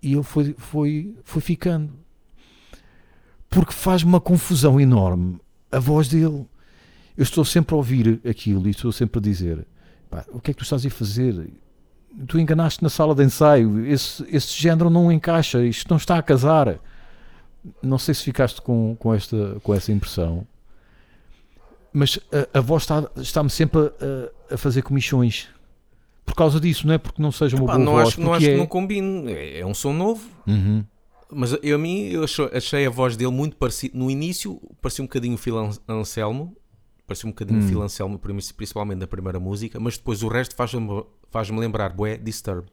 E 0.00 0.12
ele 0.12 0.22
foi, 0.22 0.54
foi, 0.56 1.12
foi 1.24 1.42
ficando. 1.42 1.90
Porque 3.48 3.72
faz 3.72 4.04
uma 4.04 4.20
confusão 4.20 4.80
enorme 4.80 5.40
a 5.72 5.80
voz 5.80 6.06
dele. 6.06 6.46
Eu 7.16 7.24
estou 7.24 7.44
sempre 7.44 7.74
a 7.74 7.76
ouvir 7.76 8.20
aquilo 8.24 8.68
e 8.68 8.70
estou 8.70 8.92
sempre 8.92 9.18
a 9.18 9.22
dizer: 9.22 9.66
"Pá, 10.08 10.24
o 10.28 10.40
que 10.40 10.52
é 10.52 10.54
que 10.54 10.58
tu 10.58 10.62
estás 10.62 10.86
a 10.86 10.90
fazer? 10.90 11.50
Tu 12.26 12.38
enganaste 12.38 12.82
na 12.82 12.88
sala 12.88 13.14
de 13.14 13.22
ensaio, 13.24 13.86
esse, 13.86 14.24
esse 14.30 14.52
género 14.60 14.90
não 14.90 15.10
encaixa, 15.12 15.64
isto 15.64 15.88
não 15.90 15.96
está 15.96 16.18
a 16.18 16.22
casar. 16.22 16.78
Não 17.82 17.98
sei 17.98 18.14
se 18.14 18.24
ficaste 18.24 18.60
com, 18.62 18.96
com, 18.98 19.14
esta, 19.14 19.56
com 19.62 19.74
essa 19.74 19.92
impressão, 19.92 20.46
mas 21.92 22.18
a, 22.54 22.58
a 22.58 22.60
voz 22.60 22.82
está- 22.84 23.10
está-me 23.16 23.50
sempre 23.50 23.80
a, 24.50 24.54
a 24.54 24.56
fazer 24.56 24.82
comichões. 24.82 25.48
Por 26.24 26.34
causa 26.34 26.60
disso, 26.60 26.86
não 26.86 26.94
é 26.94 26.98
porque 26.98 27.20
não 27.20 27.32
seja 27.32 27.56
uma 27.56 27.66
Pá, 27.66 27.72
boa 27.74 27.84
não 27.84 27.92
voz, 27.92 28.08
acho, 28.08 28.20
não 28.20 28.32
acho 28.34 28.46
é... 28.46 28.50
que 28.52 28.56
não 28.56 28.66
combine. 28.66 29.32
É, 29.32 29.60
é 29.60 29.66
um 29.66 29.74
som 29.74 29.92
novo. 29.92 30.22
Uhum. 30.46 30.84
Mas 31.32 31.56
eu, 31.62 31.76
a 31.76 31.78
mim, 31.78 32.02
eu 32.08 32.24
acho- 32.24 32.50
achei 32.52 32.86
a 32.86 32.90
voz 32.90 33.16
dele 33.16 33.30
muito 33.30 33.56
parecida. 33.56 33.96
No 33.96 34.10
início, 34.10 34.60
parecia 34.80 35.02
um 35.02 35.06
bocadinho 35.06 35.34
o 35.34 35.38
Phil 35.38 35.58
An- 35.58 35.70
Anselmo. 35.88 36.56
Parecia 37.10 37.26
um 37.26 37.32
bocadinho 37.32 37.58
Hum. 37.60 38.18
Prim- 38.18 38.38
principalmente 38.56 38.98
na 39.00 39.06
primeira 39.08 39.40
música. 39.40 39.80
Mas 39.80 39.98
depois 39.98 40.22
o 40.22 40.28
resto 40.28 40.54
faz-me 40.54 41.04
faz 41.28 41.50
lembrar, 41.50 41.92
bué, 41.92 42.16
Disturbed. 42.16 42.70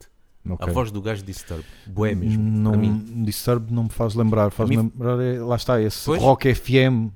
Ok. 0.47 0.69
A 0.69 0.71
voz 0.71 0.91
do 0.91 1.01
gajo 1.01 1.23
Disturbed. 1.23 1.65
Bué 1.87 2.13
mesmo. 2.13 2.39
Não, 2.43 2.71
para 2.71 2.79
mim. 2.79 3.23
Disturb 3.25 3.73
não 3.73 3.85
me 3.85 3.89
faz 3.89 4.13
lembrar, 4.13 4.51
faz 4.51 4.69
mim- 4.69 4.77
lembrar, 4.77 5.19
é- 5.19 5.39
lá 5.41 5.55
está, 5.55 5.81
esse 5.81 6.05
Pois. 6.05 6.21
rock 6.21 6.53
FM. 6.53 7.09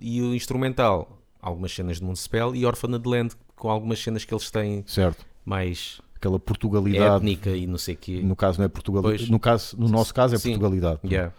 E 0.00 0.22
o 0.22 0.34
instrumental, 0.34 1.18
algumas 1.42 1.72
cenas 1.74 1.98
de 1.98 2.04
Municipal 2.04 2.56
e 2.56 2.64
Orphaned 2.64 3.06
Land, 3.06 3.34
com 3.54 3.68
algumas 3.68 3.98
cenas 4.02 4.24
que 4.24 4.32
eles 4.32 4.50
têm 4.50 4.82
Certo, 4.86 5.26
mais 5.44 6.00
aquela 6.16 6.40
Portugalidade. 6.40 7.16
étnica 7.16 7.50
e 7.50 7.66
não 7.66 7.76
sei 7.76 7.94
o 7.96 7.98
quê. 7.98 8.22
No 8.24 8.34
caso 8.34 8.58
não 8.58 8.64
é 8.64 8.68
Portugalidade, 8.68 9.30
no, 9.30 9.38
caso, 9.38 9.76
no 9.78 9.88
nosso 9.88 10.14
caso 10.14 10.34
é 10.34 10.38
Sim. 10.38 10.52
Portugalidade. 10.52 11.00
Yeah. 11.04 11.34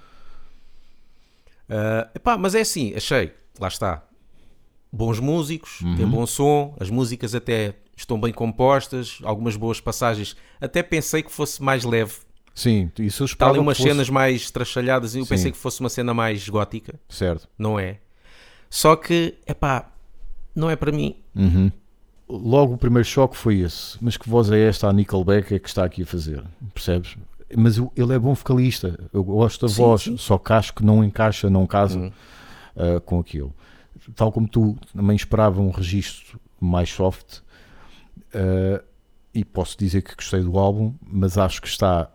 Ah, 1.67 2.08
epá, 2.13 2.38
mas 2.38 2.53
é 2.53 2.62
assim, 2.62 2.93
achei, 2.96 3.34
lá 3.60 3.67
está. 3.67 4.03
Bons 4.92 5.20
músicos, 5.20 5.80
tem 5.80 6.04
Uhum. 6.06 6.10
bom 6.12 6.26
som, 6.26 6.76
as 6.80 6.90
músicas 6.90 7.34
até 7.34 7.76
estão 7.96 8.20
bem 8.20 8.34
compostas, 8.34 9.20
algumas 9.24 9.56
boas 9.56 9.80
passagens. 9.80 10.36
Até 10.60 10.84
pensei 10.84 11.24
que 11.24 11.32
fosse 11.32 11.62
mais 11.64 11.84
leve. 11.86 12.14
Sim, 12.54 12.92
isso 13.00 13.24
eu 13.24 13.26
Está 13.26 13.34
esperava 13.36 13.52
ali 13.54 13.60
umas 13.60 13.78
fosse- 13.78 13.90
cenas 13.90 14.10
mais 14.10 14.52
trachalhadas 14.52 15.16
e 15.16 15.20
eu 15.20 15.24
Sim. 15.26 15.30
pensei 15.30 15.52
que 15.52 15.58
fosse 15.58 15.80
uma 15.80 15.88
cena 15.90 16.14
mais 16.14 16.48
gótica, 16.50 17.00
Certo. 17.08 17.48
não 17.58 17.80
é? 17.80 18.00
Só 18.70 18.96
que, 18.98 19.36
epá, 19.48 19.90
não 20.54 20.70
é 20.70 20.76
para 20.76 20.92
mim. 20.92 21.16
Uhum. 21.34 21.72
Logo 22.28 22.74
o 22.74 22.78
primeiro 22.78 23.08
choque 23.08 23.38
foi 23.38 23.60
esse. 23.60 23.98
Mas 24.02 24.18
que 24.18 24.30
voz 24.30 24.50
é 24.52 24.60
esta 24.68 24.88
a 24.90 24.94
Nickelback 24.94 25.54
é 25.56 25.60
que 25.60 25.68
está 25.70 25.86
aqui 25.86 26.04
a 26.04 26.06
fazer? 26.06 26.44
Percebes? 26.74 27.16
Mas 27.56 27.78
ele 27.78 28.14
é 28.14 28.20
bom 28.20 28.34
vocalista. 28.34 28.98
Eu 29.14 29.24
gosto 29.24 29.66
da 29.66 29.70
Sim, 29.74 29.82
voz, 29.82 30.02
sim. 30.04 30.18
só 30.18 30.38
que 30.38 30.52
acho 30.54 30.74
que 30.74 30.84
não 30.84 31.04
encaixa, 31.04 31.50
não 31.50 31.66
casa 31.68 32.00
Uhum. 32.00 32.12
ah, 32.76 33.00
com 33.02 33.20
aquilo. 33.20 33.54
Tal 34.16 34.32
como 34.32 34.48
tu 34.48 34.78
também 34.96 35.16
esperava 35.16 35.62
um 35.62 35.70
registro 35.72 36.40
mais 36.60 36.90
soft. 36.90 37.40
ah, 38.34 38.84
e 39.34 39.46
posso 39.46 39.78
dizer 39.78 40.02
que 40.02 40.14
gostei 40.16 40.42
do 40.42 40.58
álbum, 40.60 40.94
mas 41.06 41.38
acho 41.38 41.62
que 41.62 41.68
está 41.68 42.10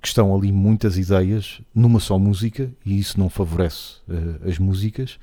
que 0.00 0.06
estão 0.06 0.32
ali 0.36 0.52
muitas 0.52 0.96
ideias 0.96 1.60
numa 1.74 1.98
só 1.98 2.16
música 2.20 2.70
e 2.86 2.98
isso 3.00 3.18
não 3.18 3.28
favorece 3.28 3.96
ah, 4.08 4.48
as 4.48 4.58
músicas 4.58 5.18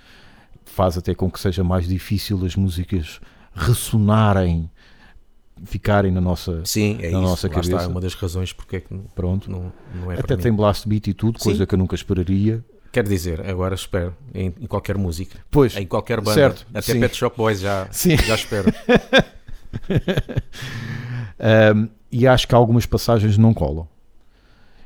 faz 0.66 0.98
até 0.98 1.14
com 1.16 1.30
que 1.32 1.40
seja 1.40 1.64
mais 1.64 1.88
difícil 1.88 2.44
as 2.46 2.56
músicas 2.56 3.22
ressonarem, 3.54 4.70
ficarem 5.64 6.12
na 6.12 6.20
nossa. 6.20 6.62
Sim, 6.66 6.98
é 7.00 7.04
Na 7.04 7.20
isso. 7.20 7.22
nossa 7.22 7.48
está, 7.48 7.62
cabeça. 7.62 7.84
é 7.84 7.88
uma 7.88 8.02
das 8.02 8.14
razões 8.16 8.52
porque 8.52 8.78
é 8.78 8.80
que 8.82 8.94
não, 8.94 9.04
Pronto. 9.16 9.50
não, 9.50 9.72
não 9.94 10.12
é 10.12 10.16
Até 10.16 10.24
para 10.28 10.38
mim. 10.38 10.44
tem 10.44 10.54
blast 10.54 10.88
beat 10.90 11.08
e 11.08 11.14
tudo, 11.14 11.38
Sim. 11.38 11.46
coisa 11.46 11.66
que 11.66 11.74
eu 11.76 11.80
nunca 11.80 11.96
esperaria. 11.96 12.64
Quer 12.96 13.04
dizer, 13.04 13.46
agora 13.50 13.75
espero, 13.75 14.16
em, 14.34 14.54
em 14.58 14.66
qualquer 14.68 14.98
música, 14.98 15.38
Pois, 15.52 15.75
em 15.75 15.86
qualquer 15.86 16.22
banda, 16.22 16.34
Certo, 16.34 16.66
até 16.70 16.94
sim. 16.94 17.00
Pet 17.02 17.14
Shop 17.14 17.36
Boys 17.36 17.60
já, 17.60 17.90
sim. 17.92 18.16
já 18.16 18.36
espero. 18.36 18.72
Um, 21.75 21.90
e 22.10 22.25
acho 22.25 22.48
que 22.48 22.56
algumas 22.56 22.86
passagens 22.86 23.38
não 23.38 23.54
colam. 23.54 23.86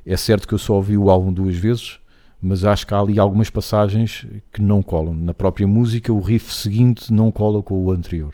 É 0.04 0.18
certo 0.18 0.48
que 0.48 0.54
eu 0.56 0.58
só 0.58 0.74
ouvi 0.74 0.98
o 0.98 1.12
álbum 1.12 1.32
duas 1.32 1.56
vezes, 1.56 2.00
mas 2.42 2.66
acho 2.66 2.88
que 2.88 2.94
há 2.96 3.00
ali 3.00 3.20
algumas 3.20 3.52
passagens 3.52 4.26
que 4.52 4.60
não 4.60 4.82
colam. 4.82 5.14
Na 5.14 5.34
própria 5.34 5.68
música, 5.68 6.12
o 6.12 6.20
riff 6.20 6.52
seguinte 6.52 7.14
não 7.14 7.32
cola 7.32 7.62
com 7.62 7.76
o 7.86 7.92
anterior. 7.92 8.34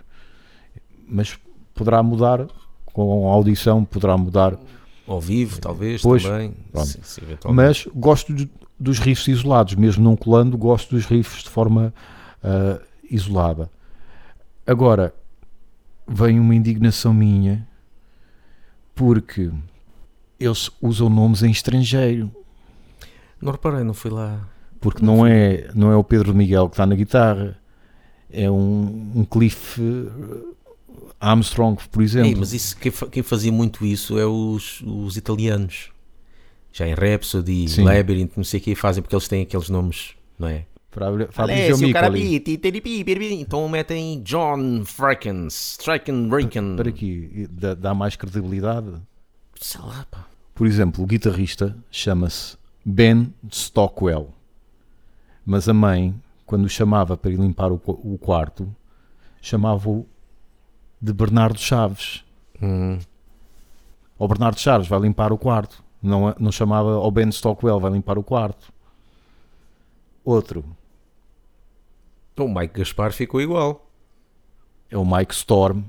Mas 1.05 1.37
poderá 1.73 2.01
mudar 2.01 2.47
com 2.85 3.29
a 3.29 3.33
audição, 3.33 3.83
poderá 3.83 4.17
mudar. 4.17 4.57
Ao 5.05 5.19
vivo, 5.19 5.59
talvez, 5.59 6.01
Pois, 6.01 6.23
também. 6.23 6.53
pronto. 6.71 6.87
Se- 6.87 6.99
se 7.03 7.21
eventualmente. 7.21 7.87
Mas 7.87 7.87
gosto 7.93 8.33
de- 8.33 8.49
dos 8.79 8.99
riffs 8.99 9.27
isolados, 9.27 9.75
mesmo 9.75 10.03
não 10.03 10.15
colando, 10.15 10.57
gosto 10.57 10.95
dos 10.95 11.05
riffs 11.05 11.43
de 11.43 11.49
forma 11.49 11.93
ah, 12.43 12.79
isolada. 13.09 13.69
Agora, 14.67 15.13
vem 16.07 16.39
uma 16.39 16.55
indignação 16.55 17.13
minha 17.13 17.67
porque 18.93 19.51
eles 20.39 20.69
usam 20.81 21.09
nomes 21.09 21.43
em 21.43 21.51
estrangeiro. 21.51 22.31
Não 23.41 23.51
reparei, 23.51 23.83
não 23.83 23.93
fui 23.93 24.11
lá. 24.11 24.47
Porque 24.79 25.03
não 25.03 25.25
é, 25.25 25.69
não 25.73 25.91
é 25.91 25.95
o 25.95 26.03
Pedro 26.03 26.33
Miguel 26.33 26.67
que 26.69 26.73
está 26.73 26.85
na 26.85 26.95
guitarra, 26.95 27.57
é 28.29 28.49
um, 28.49 29.11
um 29.15 29.25
Cliff 29.25 29.81
eh, 29.81 30.55
Armstrong, 31.19 31.81
por 31.89 32.03
exemplo. 32.03 32.29
Ei, 32.29 32.35
mas 32.35 32.53
isso, 32.53 32.77
quem 32.77 33.23
fazia 33.23 33.51
muito 33.51 33.85
isso 33.85 34.19
é 34.19 34.25
os, 34.25 34.81
os 34.81 35.17
italianos. 35.17 35.89
Já 36.75 36.85
em 36.85 36.93
Rhapsody, 36.93 37.69
Sim. 37.69 37.85
Labyrinth, 37.85 38.33
não 38.35 38.43
sei 38.43 38.59
o 38.59 38.63
que, 38.63 38.75
fazem 38.75 39.01
porque 39.01 39.15
eles 39.15 39.29
têm 39.29 39.43
aqueles 39.43 39.69
nomes, 39.69 40.13
não 40.37 40.49
é? 40.49 40.65
Fabrizio 40.91 41.29
Alessio 41.37 41.77
piripi. 42.57 43.33
Então 43.39 43.69
metem 43.69 44.21
John 44.23 44.83
Fraken, 44.83 45.47
Straken 45.47 46.29
Riken. 46.29 46.75
Para 46.75 46.89
aqui, 46.89 47.47
dá, 47.49 47.75
dá 47.75 47.93
mais 47.93 48.17
credibilidade. 48.17 48.93
Sei 49.57 49.79
lá, 49.79 50.05
pá. 50.11 50.25
Por 50.53 50.67
exemplo, 50.67 51.01
o 51.01 51.07
guitarrista 51.07 51.77
chama-se 51.89 52.57
Ben 52.83 53.33
Stockwell, 53.49 54.33
mas 55.45 55.69
a 55.69 55.73
mãe, 55.73 56.13
quando 56.45 56.65
o 56.65 56.69
chamava 56.69 57.15
para 57.15 57.31
ir 57.31 57.39
limpar 57.39 57.71
o, 57.71 57.81
o 57.85 58.17
quarto, 58.17 58.69
chamava-o 59.41 60.05
de 61.01 61.13
Bernardo 61.13 61.57
Chaves. 61.57 62.25
Hum. 62.61 62.99
Ou 64.19 64.27
Bernardo 64.27 64.59
Chaves 64.59 64.89
vai 64.89 64.99
limpar 64.99 65.31
o 65.31 65.37
quarto. 65.37 65.84
Não, 66.05 66.35
não 66.39 66.51
chamava 66.51 66.93
ao 66.95 67.09
Ben 67.11 67.29
Stockwell 67.29 67.79
vai 67.79 67.91
limpar 67.91 68.17
o 68.17 68.23
quarto. 68.23 68.71
Outro 70.23 70.63
Então, 72.33 72.45
o 72.47 72.53
Mike 72.53 72.79
Gaspar 72.79 73.11
ficou 73.13 73.41
igual. 73.41 73.89
é 74.89 74.97
o 74.97 75.05
Mike 75.05 75.33
Storm. 75.33 75.83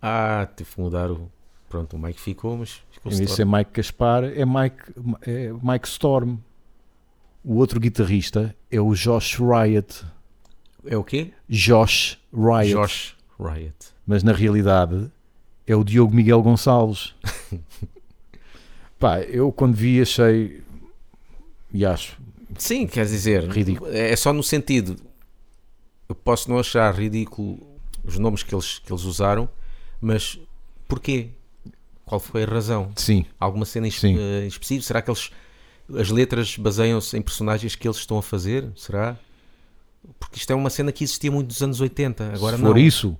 Ah, 0.00 0.46
teve 0.56 0.70
que 0.70 0.80
mudar 0.80 1.10
o. 1.10 1.30
Pronto, 1.68 1.96
o 1.96 1.98
Mike 1.98 2.20
ficou, 2.20 2.58
mas 2.58 2.82
ficou 2.90 3.10
Em 3.12 3.16
vez 3.16 3.30
de 3.30 3.36
ser 3.36 3.46
Mike 3.46 3.70
Gaspar, 3.72 4.24
é 4.24 4.44
Mike, 4.44 4.76
é 5.22 5.52
Mike 5.62 5.88
Storm. 5.88 6.36
O 7.44 7.56
outro 7.56 7.80
guitarrista 7.80 8.54
é 8.70 8.80
o 8.80 8.94
Josh 8.94 9.38
Riot. 9.38 10.04
É 10.84 10.96
o 10.96 11.02
quê? 11.04 11.32
Josh 11.48 12.18
Riot. 12.32 12.72
Josh 12.72 13.16
Riot. 13.40 13.74
mas 14.06 14.22
na 14.22 14.32
realidade 14.32 15.10
é 15.66 15.74
o 15.74 15.82
Diogo 15.82 16.14
Miguel 16.14 16.42
Gonçalves. 16.42 17.14
Pá, 19.02 19.18
eu 19.22 19.50
quando 19.50 19.74
vi 19.74 20.00
achei 20.00 20.62
e 21.74 21.84
acho 21.84 22.16
Sim, 22.56 22.86
quer 22.86 23.04
dizer, 23.04 23.48
Ridículo. 23.50 23.90
é 23.92 24.14
só 24.14 24.32
no 24.32 24.44
sentido. 24.44 24.94
Eu 26.08 26.14
posso 26.14 26.48
não 26.48 26.56
achar 26.60 26.94
ridículo 26.94 27.58
os 28.04 28.16
nomes 28.16 28.44
que 28.44 28.54
eles, 28.54 28.78
que 28.78 28.92
eles 28.92 29.02
usaram, 29.02 29.48
mas 30.00 30.38
porquê? 30.86 31.30
Qual 32.04 32.20
foi 32.20 32.44
a 32.44 32.46
razão? 32.46 32.92
sim, 32.94 33.26
Alguma 33.40 33.64
cena 33.64 33.90
Sim. 33.90 34.16
eh, 34.16 34.44
em 34.44 34.46
específico? 34.46 34.84
Será 34.86 35.02
que 35.02 35.10
eles, 35.10 35.30
as 35.98 36.10
letras 36.10 36.56
baseiam-se 36.56 37.16
em 37.16 37.22
personagens 37.22 37.74
que 37.74 37.88
eles 37.88 37.96
estão 37.96 38.18
a 38.18 38.22
fazer? 38.22 38.70
Será? 38.76 39.16
Porque 40.20 40.38
isto 40.38 40.52
é 40.52 40.54
uma 40.54 40.70
cena 40.70 40.92
que 40.92 41.02
existia 41.02 41.30
muito 41.32 41.48
nos 41.48 41.60
anos 41.60 41.80
80. 41.80 42.34
Agora 42.34 42.56
se 42.56 42.62
não. 42.62 42.70
for 42.70 42.78
isso, 42.78 43.16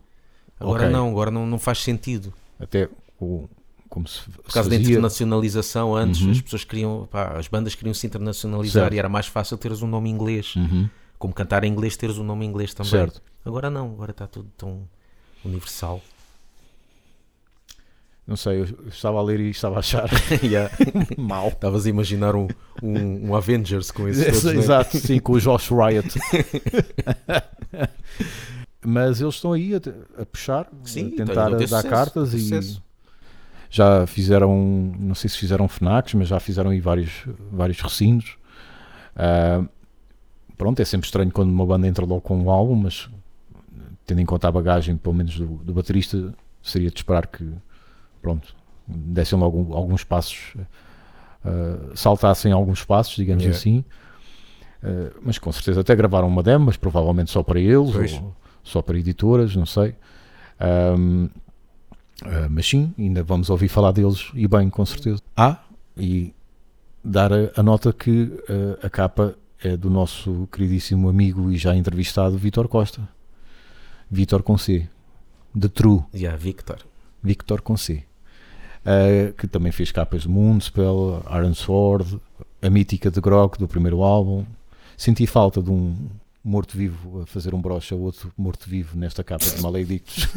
agora 0.61 0.83
ok. 0.85 0.93
não, 0.93 1.09
agora 1.11 1.31
não, 1.33 1.45
não 1.45 1.59
faz 1.59 1.79
sentido. 1.83 2.33
até 2.61 2.89
o, 3.21 3.49
como 3.93 4.09
se, 4.09 4.23
Por 4.23 4.55
causa 4.55 4.71
da 4.71 4.77
fazia, 4.77 4.91
internacionalização, 4.93 5.95
antes 5.95 6.23
Uhum. 6.23 6.31
as 6.31 6.41
pessoas 6.41 6.65
queriam, 6.65 7.07
pá, 7.11 7.35
as 7.39 7.47
bandas 7.47 7.75
queriam 7.75 7.93
se 7.93 8.07
internacionalizar 8.07 8.85
Certo. 8.85 8.95
e 8.95 8.99
era 8.99 9.09
mais 9.11 9.27
fácil 9.27 9.59
teres 9.59 9.83
um 9.83 9.87
nome 9.87 10.09
inglês. 10.09 10.55
Uhum, 10.57 10.89
Como 11.19 11.35
cantar 11.35 11.63
em 11.63 11.71
inglês, 11.71 11.95
teres 11.95 12.17
um 12.17 12.25
nome 12.25 12.47
inglês 12.47 12.73
também. 12.73 12.91
certo. 12.91 13.21
Agora 13.45 13.69
não, 13.69 13.89
agora 13.93 14.13
está 14.13 14.27
tudo 14.27 14.49
tão 14.57 14.89
universal. 15.45 16.01
Não 18.27 18.35
sei, 18.37 18.61
eu 18.61 18.65
estava 18.89 19.19
a 19.19 19.23
ler 19.23 19.41
e 19.41 19.51
estava 19.51 19.77
a 19.77 19.81
achar 19.81 20.09
Yeah. 20.43 20.75
mal. 21.19 21.49
Estavas 21.49 21.85
a 21.85 21.91
imaginar 21.91 22.35
um, 22.35 22.49
um, 22.83 23.29
um 23.29 23.37
Avengers 23.37 23.91
com 23.91 24.09
esses 24.09 24.25
todos, 24.25 24.45
né? 24.45 24.55
Exato, 24.55 24.97
sim, 24.97 25.19
com 25.19 25.33
o 25.35 25.39
Josh 25.41 25.69
Riot. 25.71 26.19
Mas 28.85 29.21
eles 29.21 29.35
estão 29.35 29.53
aí 29.53 29.75
a, 29.75 30.23
a 30.23 30.27
puxar, 30.27 30.69
Sim, 30.85 31.01
a 31.01 31.03
então, 31.09 31.27
tentar 31.27 31.51
ter 31.51 31.59
dar 31.69 31.83
sucesso, 31.83 31.89
cartas 31.89 32.35
e 32.35 32.41
sucesso. 32.41 32.83
Já 33.73 34.07
fizeram, 34.07 34.93
não 34.99 35.15
sei 35.15 35.31
se 35.31 35.39
fizeram 35.39 35.67
FNACs, 35.67 36.13
mas 36.15 36.29
já 36.29 36.39
fizeram 36.39 36.71
aí 36.71 36.79
vários, 36.81 37.25
vários 37.51 37.81
recintos. 37.81 38.37
Ah, 39.17 39.65
pronto, 40.59 40.81
é 40.81 40.85
sempre 40.85 41.07
estranho 41.07 41.33
quando 41.33 41.51
uma 41.51 41.65
banda 41.65 41.89
entra 41.89 42.05
logo 42.05 42.21
com 42.21 42.37
um 42.39 42.51
álbum, 42.51 42.77
mas 42.77 43.09
tendo 44.05 44.21
em 44.21 44.27
conta 44.27 44.47
a 44.49 44.53
bagagem, 44.53 44.97
pelo 44.97 45.15
menos 45.15 45.39
do, 45.39 45.47
do 45.47 45.73
baterista, 45.73 46.35
seria 46.63 46.91
de 46.91 46.97
esperar 46.97 47.27
que, 47.27 47.51
pronto, 48.21 48.55
dessem 48.87 49.39
logo 49.39 49.75
alguns 49.75 50.05
passos, 50.05 50.55
ah, 51.43 51.93
saltassem 51.95 52.53
alguns 52.53 52.85
passos, 52.85 53.17
digamos 53.17 53.43
Yeah. 53.43 53.59
assim. 53.59 53.85
Ah, 54.85 55.13
mas 55.23 55.39
com 55.39 55.51
certeza 55.51 55.81
até 55.81 55.97
gravaram 55.97 56.29
uma 56.29 56.43
demo, 56.43 56.67
mas 56.67 56.77
provavelmente 56.77 57.31
só 57.31 57.43
para 57.43 57.59
eles, 57.59 57.91
Pois. 57.93 58.13
ou 58.13 58.35
só 58.63 58.83
para 58.83 58.99
editoras, 58.99 59.57
não 59.57 59.65
sei. 59.67 59.95
Ahm, 60.61 61.29
ah, 62.25 62.49
mas 62.51 62.67
sim, 62.67 62.95
ainda 62.99 63.23
vamos 63.23 63.51
ouvir 63.51 63.69
falar 63.69 63.93
deles 63.93 64.31
e 64.35 64.47
bem, 64.47 64.71
com 64.71 64.85
certeza. 64.85 65.21
Ah, 65.37 65.59
e 65.97 66.35
dar 67.05 67.33
a, 67.33 67.51
a 67.57 67.63
nota 67.63 67.93
que 67.93 68.33
ah, 68.49 68.87
a 68.87 68.91
capa 68.91 69.37
é 69.63 69.77
do 69.77 69.89
nosso 69.89 70.49
queridíssimo 70.53 71.09
amigo 71.09 71.51
e 71.51 71.57
já 71.57 71.75
entrevistado 71.75 72.37
Vitor 72.37 72.69
Costa. 72.69 73.09
Vitor 74.11 74.43
com 74.43 74.59
C. 74.59 74.89
The 75.59 75.69
True. 75.69 76.03
Yeah, 76.15 76.37
Victor. 76.37 76.79
Victor 77.23 77.61
com 77.61 77.77
C. 77.77 78.05
Uh, 78.85 79.33
que 79.35 79.47
também 79.47 79.71
fez 79.71 79.93
capas 79.93 80.23
de 80.23 80.29
Moonspell, 80.29 81.23
Iron 81.31 81.55
Sword, 81.55 82.19
a 82.61 82.69
mítica 82.69 83.11
de 83.11 83.21
Grog 83.21 83.57
do 83.59 83.69
primeiro 83.69 84.03
álbum. 84.03 84.45
Senti 84.97 85.27
falta 85.27 85.63
de 85.63 85.71
um 85.71 85.97
morto-vivo 86.45 87.23
a 87.23 87.27
fazer 87.27 87.55
um 87.55 87.61
broche 87.61 87.95
a 87.95 87.97
outro 87.97 88.33
morto-vivo 88.37 88.97
nesta 88.97 89.23
capa 89.23 89.45
de 89.45 89.61
Maledictos. 89.63 90.29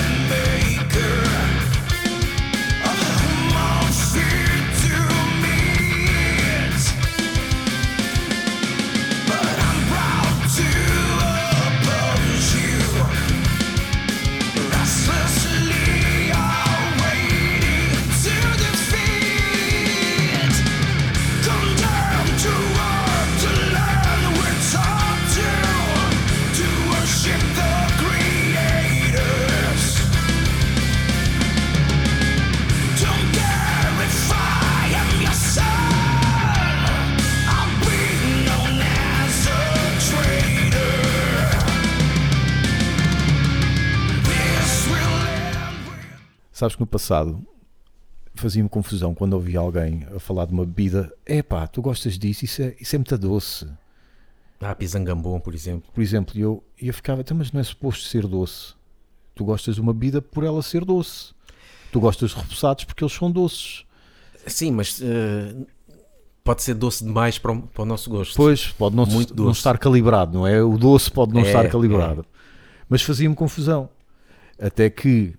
Sabes 46.61 46.75
que 46.75 46.81
no 46.81 46.85
passado 46.85 47.43
fazia-me 48.35 48.69
confusão 48.69 49.15
quando 49.15 49.33
ouvia 49.33 49.57
alguém 49.57 50.05
a 50.15 50.19
falar 50.19 50.45
de 50.45 50.53
uma 50.53 50.63
bebida. 50.63 51.11
Epá, 51.25 51.65
tu 51.65 51.81
gostas 51.81 52.19
disso, 52.19 52.45
isso 52.45 52.61
é, 52.61 52.75
isso 52.79 52.95
é 52.95 52.99
muito 52.99 53.17
doce. 53.17 53.67
Ah, 54.59 54.75
Pisangambon, 54.75 55.39
por 55.39 55.55
exemplo. 55.55 55.89
Por 55.91 56.01
exemplo, 56.03 56.39
eu, 56.39 56.63
eu 56.79 56.93
ficava, 56.93 57.21
"Então, 57.21 57.35
mas 57.35 57.51
não 57.51 57.59
é 57.59 57.63
suposto 57.63 58.07
ser 58.07 58.27
doce. 58.27 58.75
Tu 59.33 59.43
gostas 59.43 59.73
de 59.73 59.81
uma 59.81 59.91
bebida 59.91 60.21
por 60.21 60.43
ela 60.43 60.61
ser 60.61 60.85
doce. 60.85 61.33
Tu 61.91 61.99
gostas 61.99 62.29
de 62.29 62.35
repousados 62.35 62.83
porque 62.83 63.03
eles 63.03 63.13
são 63.13 63.31
doces. 63.31 63.83
Sim, 64.45 64.69
mas 64.69 65.01
eh, 65.01 65.55
pode 66.43 66.61
ser 66.61 66.75
doce 66.75 67.03
demais 67.03 67.39
para 67.39 67.53
o, 67.53 67.63
para 67.63 67.81
o 67.81 67.85
nosso 67.87 68.07
gosto. 68.07 68.35
Pois, 68.35 68.67
pode 68.67 68.95
não, 68.95 69.07
Muito 69.07 69.35
não 69.35 69.45
doce. 69.45 69.57
estar 69.57 69.79
calibrado, 69.79 70.31
não 70.37 70.45
é? 70.45 70.61
O 70.61 70.77
doce 70.77 71.09
pode 71.09 71.33
não 71.33 71.41
É, 71.41 71.47
estar 71.47 71.67
calibrado. 71.71 72.23
Mas 72.87 73.01
fazia-me 73.01 73.33
confusão. 73.33 73.89
Até 74.59 74.91
que 74.91 75.33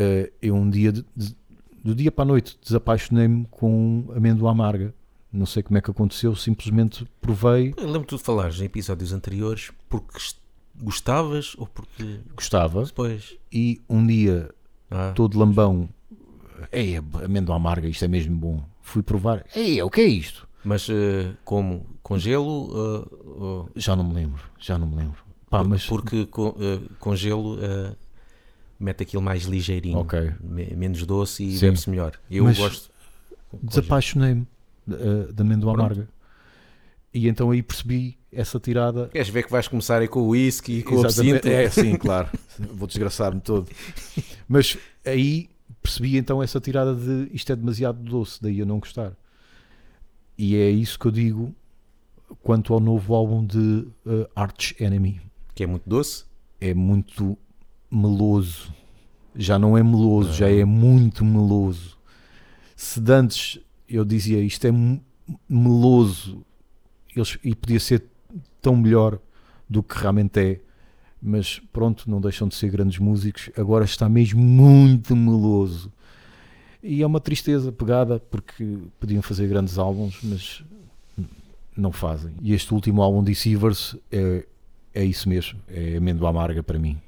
eh, 0.00 0.32
eu 0.40 0.54
um 0.54 0.68
dia, 0.70 0.90
de- 0.92 1.04
de- 1.14 1.36
do 1.84 1.94
dia 1.94 2.10
para 2.10 2.22
a 2.24 2.26
noite, 2.26 2.58
desapaixonei-me 2.62 3.46
com 3.50 4.06
amêndoa 4.16 4.50
amarga. 4.50 4.94
Não 5.32 5.46
sei 5.46 5.62
como 5.62 5.78
é 5.78 5.80
que 5.80 5.90
aconteceu, 5.90 6.34
simplesmente 6.34 7.06
provei, 7.20 7.72
lembro-te 7.78 8.16
de 8.16 8.22
falares 8.22 8.60
em 8.60 8.64
episódios 8.64 9.12
anteriores 9.12 9.70
porque 9.88 10.18
gostavas 10.80 11.54
ou 11.58 11.66
porque. 11.66 12.20
gostava, 12.34 12.84
Depois. 12.84 13.36
e 13.52 13.80
um 13.88 14.04
dia, 14.06 14.50
Ah, 14.90 15.12
todo 15.14 15.38
lambão, 15.38 15.88
ei, 16.72 16.96
amêndoa 17.24 17.54
amarga, 17.56 17.86
isto 17.88 18.04
é 18.04 18.08
mesmo 18.08 18.36
bom. 18.36 18.64
Fui 18.82 19.02
provar, 19.02 19.44
ei, 19.54 19.80
o 19.82 19.88
que 19.90 20.00
é 20.00 20.06
isto? 20.06 20.48
mas 20.64 20.88
eh, 20.90 21.32
como? 21.44 21.86
Com 22.02 22.18
gelo? 22.18 22.70
eh, 22.74 23.16
ou- 23.24 23.70
Já 23.76 23.94
não 23.94 24.02
me 24.04 24.14
lembro, 24.14 24.42
já 24.58 24.76
não 24.76 24.86
me 24.88 24.96
lembro. 24.96 25.22
Pá, 25.48 25.58
por- 25.60 25.68
mas 25.68 25.86
Porque 25.86 26.26
com, 26.26 26.54
eh, 26.58 26.80
com 26.98 27.14
gelo 27.14 27.56
eh, 27.62 27.94
mete 28.80 29.02
aquilo 29.02 29.22
mais 29.22 29.44
ligeirinho. 29.44 29.98
Ok. 29.98 30.32
Me- 30.42 30.74
menos 30.74 31.04
doce 31.06 31.44
e 31.44 31.58
bebe-se 31.58 31.88
melhor. 31.90 32.12
Eu 32.30 32.44
Mas 32.44 32.58
gosto. 32.58 32.90
desapaixonei-me 33.62 34.46
eh, 34.90 35.32
da 35.32 35.42
amêndoa 35.44 35.72
Pronto. 35.74 35.86
amarga. 35.92 36.08
E 37.12 37.28
então 37.28 37.50
aí 37.50 37.62
percebi 37.62 38.16
essa 38.32 38.58
tirada. 38.60 39.08
Queres 39.08 39.28
ver 39.28 39.42
que 39.44 39.50
vais 39.50 39.66
começar 39.68 40.00
aí 40.00 40.08
com 40.08 40.20
o 40.20 40.28
whisky 40.28 40.78
e 40.78 40.82
com 40.82 40.94
o 40.96 41.04
absinto? 41.04 41.46
É, 41.48 41.68
sim, 41.68 41.96
claro. 41.96 42.28
Vou 42.58 42.86
desgraçar-me 42.86 43.40
todo. 43.40 43.68
Mas 44.48 44.78
aí 45.04 45.50
percebi 45.82 46.16
então 46.16 46.42
essa 46.42 46.60
tirada 46.60 46.94
de 46.94 47.28
isto 47.34 47.50
é 47.52 47.56
demasiado 47.56 47.98
doce, 48.02 48.40
daí 48.40 48.60
eu 48.60 48.66
não 48.66 48.78
gostar. 48.78 49.12
E 50.38 50.54
é 50.56 50.70
isso 50.70 50.98
que 50.98 51.06
eu 51.06 51.10
digo 51.10 51.54
quanto 52.42 52.72
ao 52.72 52.80
novo 52.80 53.12
álbum 53.14 53.44
de 53.44 53.86
eh, 54.06 54.28
Arch 54.36 54.72
Enemy. 54.80 55.20
Que 55.54 55.64
é 55.64 55.66
muito 55.66 55.88
doce. 55.88 56.24
É 56.60 56.72
muito 56.72 57.36
meloso. 57.90 58.72
Já 59.34 59.58
não 59.58 59.76
é 59.76 59.82
meloso, 59.82 60.32
já 60.32 60.50
é 60.50 60.64
muito 60.64 61.24
meloso. 61.24 61.96
Se 62.76 63.00
antes 63.10 63.60
eu 63.88 64.04
dizia 64.04 64.40
isto 64.40 64.66
é 64.66 64.70
meloso 65.48 66.44
eles, 67.14 67.38
e 67.42 67.54
podia 67.54 67.80
ser 67.80 68.04
tão 68.60 68.76
melhor 68.76 69.18
do 69.68 69.82
que 69.82 69.96
realmente 69.98 70.38
é, 70.38 70.60
mas 71.22 71.60
pronto, 71.72 72.10
não 72.10 72.20
deixam 72.20 72.48
de 72.48 72.54
ser 72.54 72.70
grandes 72.70 72.98
músicos. 72.98 73.50
Agora 73.56 73.84
está 73.84 74.08
mesmo 74.08 74.40
muito 74.40 75.14
meloso. 75.14 75.92
E 76.82 77.02
é 77.02 77.06
uma 77.06 77.20
tristeza 77.20 77.70
pegada 77.70 78.18
porque 78.18 78.78
podiam 78.98 79.22
fazer 79.22 79.46
grandes 79.46 79.76
álbuns, 79.78 80.18
mas 80.22 80.64
não 81.76 81.92
fazem. 81.92 82.32
E 82.40 82.54
este 82.54 82.72
último 82.72 83.02
álbum 83.02 83.22
de 83.22 83.34
Sievers 83.34 83.96
é, 84.10 84.46
é 84.94 85.04
isso 85.04 85.28
mesmo, 85.28 85.60
é 85.68 85.96
amêndoa 85.96 86.30
amarga 86.30 86.62
para 86.62 86.78
mim. 86.78 86.98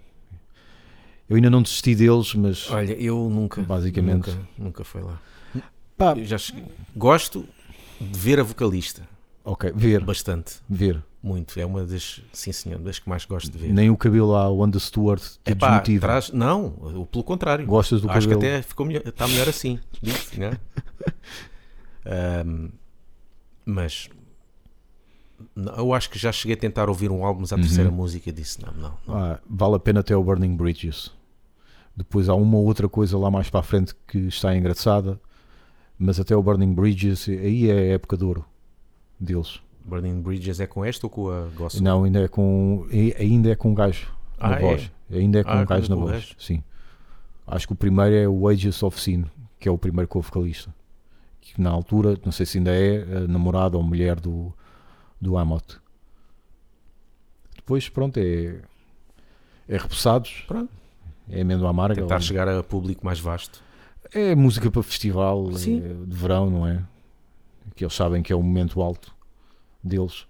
Eu 1.29 1.37
ainda 1.37 1.49
não 1.51 1.63
desisti 1.63 1.95
deles, 1.95 2.35
mas 2.35 2.71
Olha, 2.71 2.93
eu 2.93 3.29
nunca. 3.31 3.63
Basicamente. 3.63 4.31
Nunca, 4.31 4.49
nunca 4.59 4.85
foi 4.85 5.03
lá. 5.03 5.21
pá, 5.97 6.15
Eu 6.17 6.25
já 6.25 6.37
cheguei- 6.39 6.65
Gosto 6.95 7.47
de 8.01 8.19
ver 8.19 8.39
a 8.41 8.43
vocalista. 8.43 9.03
ok, 9.45 9.73
ver, 9.75 10.05
Bastante. 10.05 10.55
ver. 10.69 11.03
Muito. 11.23 11.59
É 11.61 11.65
uma 11.65 11.85
das, 11.85 12.21
sim 12.33 12.51
senhor, 12.51 12.81
das 12.81 12.99
que 12.99 13.09
mais 13.09 13.25
gosto 13.25 13.49
de 13.51 13.57
ver. 13.57 13.73
Nem 13.73 13.89
o 13.91 13.97
cabelo 13.97 14.33
lá, 14.33 14.49
o 14.51 14.57
Wanda 14.57 14.79
Stewart, 14.81 15.23
te 15.23 15.53
Epá, 15.53 15.69
desmotiva. 15.69 16.01
traz, 16.01 16.31
não, 16.31 16.71
pelo 17.11 17.23
contrário. 17.23 17.65
Gostas 17.65 18.01
do 18.01 18.11
Acho 18.11 18.23
cabelo? 18.29 18.41
que 18.41 18.47
até 18.49 18.63
ficou 18.63 18.85
melhor, 18.85 19.03
está 19.07 19.29
melhor 19.29 19.49
assim. 19.49 19.79
digo-te, 20.03 20.41
né? 20.41 20.59
Ahm, 22.05 22.71
mas 23.65 24.09
eu 25.57 25.93
acho 25.95 26.09
que 26.11 26.19
já 26.19 26.33
cheguei 26.33 26.55
a 26.57 26.59
tentar 26.61 26.89
ouvir 26.89 27.11
um 27.11 27.25
álbum, 27.25 27.41
mas 27.41 27.53
a 27.53 27.57
terceira 27.57 27.91
Uhum. 27.91 27.97
música 27.97 28.29
e 28.31 28.33
disse: 28.33 28.59
não, 28.65 28.73
não, 28.73 28.95
não. 29.07 29.15
Ah, 29.17 29.39
vale 29.49 29.77
a 29.77 29.79
pena 29.79 30.01
até 30.01 30.17
o 30.17 30.23
Burning 30.25 30.57
Bridges. 30.57 31.11
Depois 31.97 32.29
há 32.29 32.35
uma 32.35 32.57
ou 32.57 32.65
outra 32.65 32.89
coisa 32.89 33.19
lá 33.19 33.31
mais 33.31 33.51
para 33.51 33.61
a 33.61 33.63
frente 33.63 33.95
que 34.09 34.19
está 34.19 34.57
engraçada, 34.57 35.21
mas 35.99 36.19
até 36.19 36.35
o 36.35 36.43
Burning 36.43 36.73
Bridges, 36.73 37.29
aí 37.29 37.69
é 37.71 37.73
a 37.73 37.95
época 37.95 38.17
de 38.17 38.25
ouro 38.25 38.45
deles. 39.21 39.61
Burning 39.85 40.23
Bridges 40.23 40.59
é 40.61 40.67
com 40.67 40.85
esta 40.85 41.07
ou 41.07 41.11
com 41.11 41.29
a 41.29 41.49
Gospel? 41.55 41.83
Não, 41.83 42.05
ainda 42.05 42.21
é 42.21 42.29
com 42.29 42.87
ainda 43.19 43.51
é 43.51 43.55
com 43.55 43.71
um 43.71 43.75
gajo 43.75 44.07
na 44.41 44.49
Ah, 44.49 44.53
é? 44.55 44.61
voz. 44.61 44.91
Ainda 45.11 45.41
é 45.41 45.45
com 45.45 45.51
Ah, 45.51 45.61
um 45.61 45.67
gajo 45.67 45.89
com 45.89 45.95
na 45.95 46.01
voz. 46.01 46.13
gajo? 46.13 46.35
Sim. 46.39 46.63
Acho 47.47 47.67
que 47.67 47.73
o 47.75 47.77
primeiro 47.77 48.15
é 48.15 48.27
o 48.29 48.49
Ages 48.49 48.83
of 48.83 48.99
Sin, 49.01 49.27
que 49.59 49.69
é 49.69 49.73
o 49.73 49.77
primeiro 49.77 50.09
com 50.09 50.19
o 50.19 50.23
vocalista. 50.23 50.73
Que 51.41 51.61
na 51.61 51.69
altura, 51.71 52.17
não 52.25 52.33
sei 52.33 52.47
se 52.47 52.57
ainda 52.57 52.71
é 52.75 53.27
namorada 53.27 53.77
ou 53.77 53.83
mulher 53.83 54.19
do, 54.19 54.53
do 55.23 55.39
Amott. 55.39 55.79
depois, 57.57 57.89
pronto, 57.89 58.19
é, 58.19 58.61
é 59.69 59.77
repousados, 59.79 60.45
Pronto. 60.49 60.69
é 61.31 61.41
amêndoa 61.43 61.71
amarga. 61.71 62.01
Tentar 62.03 62.17
ou- 62.17 62.21
chegar 62.21 62.49
a 62.49 62.63
público 62.63 63.05
mais 63.05 63.21
vasto. 63.21 63.63
É 64.13 64.35
música 64.35 64.71
para 64.71 64.83
festival 64.83 65.49
é, 65.51 65.55
de 66.07 66.17
verão, 66.17 66.51
não 66.51 66.67
é? 66.67 66.83
Que 67.75 67.85
eles 67.85 67.95
sabem 67.95 68.23
que 68.23 68.33
é 68.33 68.37
o 68.37 68.43
momento 68.43 68.83
alto 68.83 69.15
deles. 69.83 70.27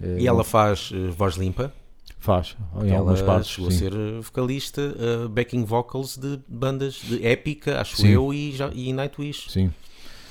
É, 0.00 0.18
E 0.20 0.26
ela 0.26 0.44
faz 0.44 0.90
eh, 0.92 1.10
voz 1.10 1.36
limpa. 1.36 1.72
faz 2.18 2.56
em 2.82 2.88
ela 2.88 2.98
algumas 2.98 3.22
partes. 3.22 3.50
chegou 3.50 3.70
sim. 3.70 3.76
a 3.76 3.80
ser 3.80 3.92
eh, 3.94 4.20
vocalista, 4.20 4.80
eh, 4.98 5.28
backing 5.28 5.64
vocals 5.64 6.18
de 6.18 6.38
bandas 6.46 6.94
de 6.96 7.24
épica, 7.24 7.80
acho 7.80 7.96
Sim. 7.96 8.08
eu, 8.08 8.34
e, 8.34 8.52
já, 8.52 8.68
e 8.74 8.92
Nightwish. 8.92 9.50
Sim. 9.50 9.72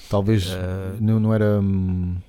Talvez 0.09 0.49
Eh, 0.51 0.97
não, 0.99 1.19
não 1.19 1.33
era 1.33 1.59
hum, 1.59 2.15
eh, 2.17 2.21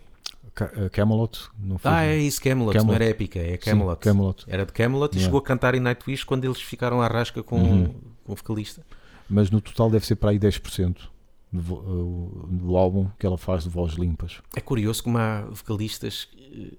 Camelot? 0.92 1.48
Não 1.58 1.78
foi? 1.78 1.90
Ah, 1.90 2.04
é 2.04 2.18
isso, 2.18 2.40
Camelot, 2.42 2.72
Camelot. 2.72 2.86
não 2.88 2.94
era 2.94 3.04
épica, 3.06 3.38
é 3.38 3.52
Sim, 3.52 3.58
Camelot. 3.58 4.00
Camelot. 4.00 4.44
Era 4.46 4.66
de 4.66 4.72
Camelot 4.72 5.12
e 5.14 5.16
Yeah. 5.18 5.24
chegou 5.26 5.38
a 5.38 5.42
cantar 5.42 5.74
em 5.74 5.80
Nightwish 5.80 6.24
quando 6.24 6.44
eles 6.44 6.60
ficaram 6.60 7.00
à 7.00 7.06
rasca 7.08 7.42
com, 7.42 7.56
Uhum. 7.60 7.94
com 8.24 8.32
o 8.32 8.36
vocalista. 8.36 8.84
Mas 9.28 9.50
no 9.50 9.60
total 9.60 9.90
deve 9.90 10.04
ser 10.06 10.16
para 10.16 10.30
aí 10.30 10.38
10% 10.38 11.08
do, 11.52 11.74
eh, 11.74 12.46
do 12.62 12.76
álbum 12.76 13.08
que 13.18 13.24
ela 13.26 13.38
faz 13.38 13.62
de 13.64 13.68
voz 13.70 13.94
limpas. 13.94 14.40
É 14.56 14.60
curioso 14.60 15.02
como 15.04 15.18
há 15.18 15.42
vocalistas. 15.50 16.28
eh, 16.38 16.74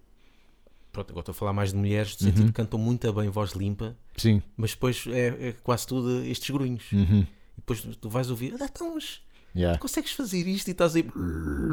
Pronto, 0.91 1.10
agora 1.12 1.21
estou 1.21 1.31
a 1.31 1.36
falar 1.36 1.53
mais 1.53 1.71
de 1.71 1.77
mulheres, 1.77 2.12
no 2.19 2.25
sentido 2.27 2.41
Uhum. 2.41 2.47
que 2.47 2.53
cantam 2.53 2.77
muito 2.77 3.13
bem 3.13 3.29
voz 3.29 3.51
limpa, 3.53 3.95
Sim. 4.17 4.41
mas 4.57 4.71
depois 4.71 5.05
é, 5.07 5.27
é 5.49 5.51
quase 5.63 5.88
tudo 5.88 6.21
estes 6.25 6.49
grunhos. 6.49 6.91
Uhum. 6.91 7.25
Depois 7.55 7.81
tu 8.01 8.10
vais 8.10 8.29
ouvir, 8.29 8.55
ah, 8.60 8.65
então, 8.65 8.95
mas 8.95 9.21
Yeah. 9.55 9.77
consegues 9.79 10.11
fazer 10.13 10.47
isto 10.47 10.67
e 10.69 10.71
estás 10.71 10.95
aí 10.95 11.05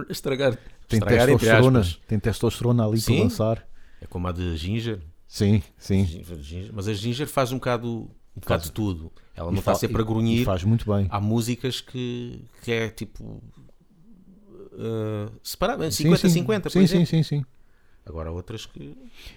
a 0.08 0.12
estragar. 0.12 0.56
Tem 0.88 0.98
estragar 0.98 1.26
testosterona, 1.28 1.82
tem 2.08 2.18
testosterona 2.18 2.86
ali 2.86 3.00
Sim. 3.00 3.14
para 3.14 3.22
lançar. 3.24 3.68
É 4.00 4.06
como 4.06 4.26
a 4.26 4.32
de 4.32 4.56
Ginger. 4.56 5.00
Sim, 5.26 5.62
sim. 5.76 6.04
Ginger- 6.40 6.72
Mas 6.72 6.88
a 6.88 6.94
Ginger 6.94 7.28
faz 7.28 7.52
um 7.52 7.56
bocado, 7.56 8.10
um 8.36 8.40
bocado 8.40 8.64
de 8.64 8.72
tudo. 8.72 9.12
Ela 9.34 9.50
não 9.52 9.58
está 9.60 9.74
sempre 9.74 10.02
a 10.02 10.04
grunhir. 10.04 10.44
faz 10.44 10.64
muito 10.64 10.90
bem. 10.92 11.06
Há 11.10 11.20
músicas 11.20 11.80
que, 11.80 12.44
que 12.62 12.72
é 12.72 12.88
tipo. 12.88 13.42
Uh, 14.72 15.30
separado, 15.42 15.90
Sim, 15.90 16.04
50-50, 16.10 16.18
sim. 16.30 16.60
por 16.60 16.70
sim, 16.70 16.78
exemplo. 16.80 17.06
sim, 17.06 17.22
sim, 17.22 17.22
sim. 17.22 17.44
Agora 18.06 18.30
há 18.30 18.32
outras 18.32 18.64
que. 18.66 18.96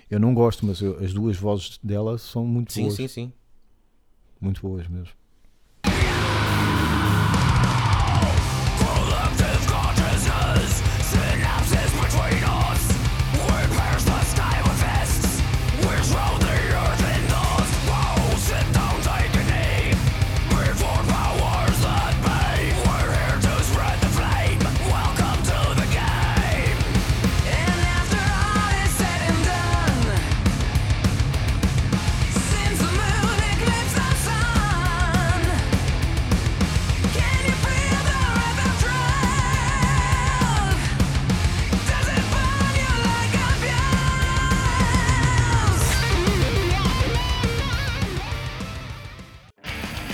Eu 0.10 0.20
não 0.20 0.34
gosto, 0.34 0.66
mas 0.66 0.80
eu- 0.82 0.98
as 1.04 1.14
duas 1.14 1.36
vozes 1.38 1.78
dela 1.84 2.18
são 2.18 2.46
muito 2.46 2.72
Sim, 2.74 2.84
boas. 2.84 2.96
sim, 2.96 3.08
sim. 3.08 3.34
Muito 4.40 4.62
boas 4.62 4.88
mesmo. 4.88 5.14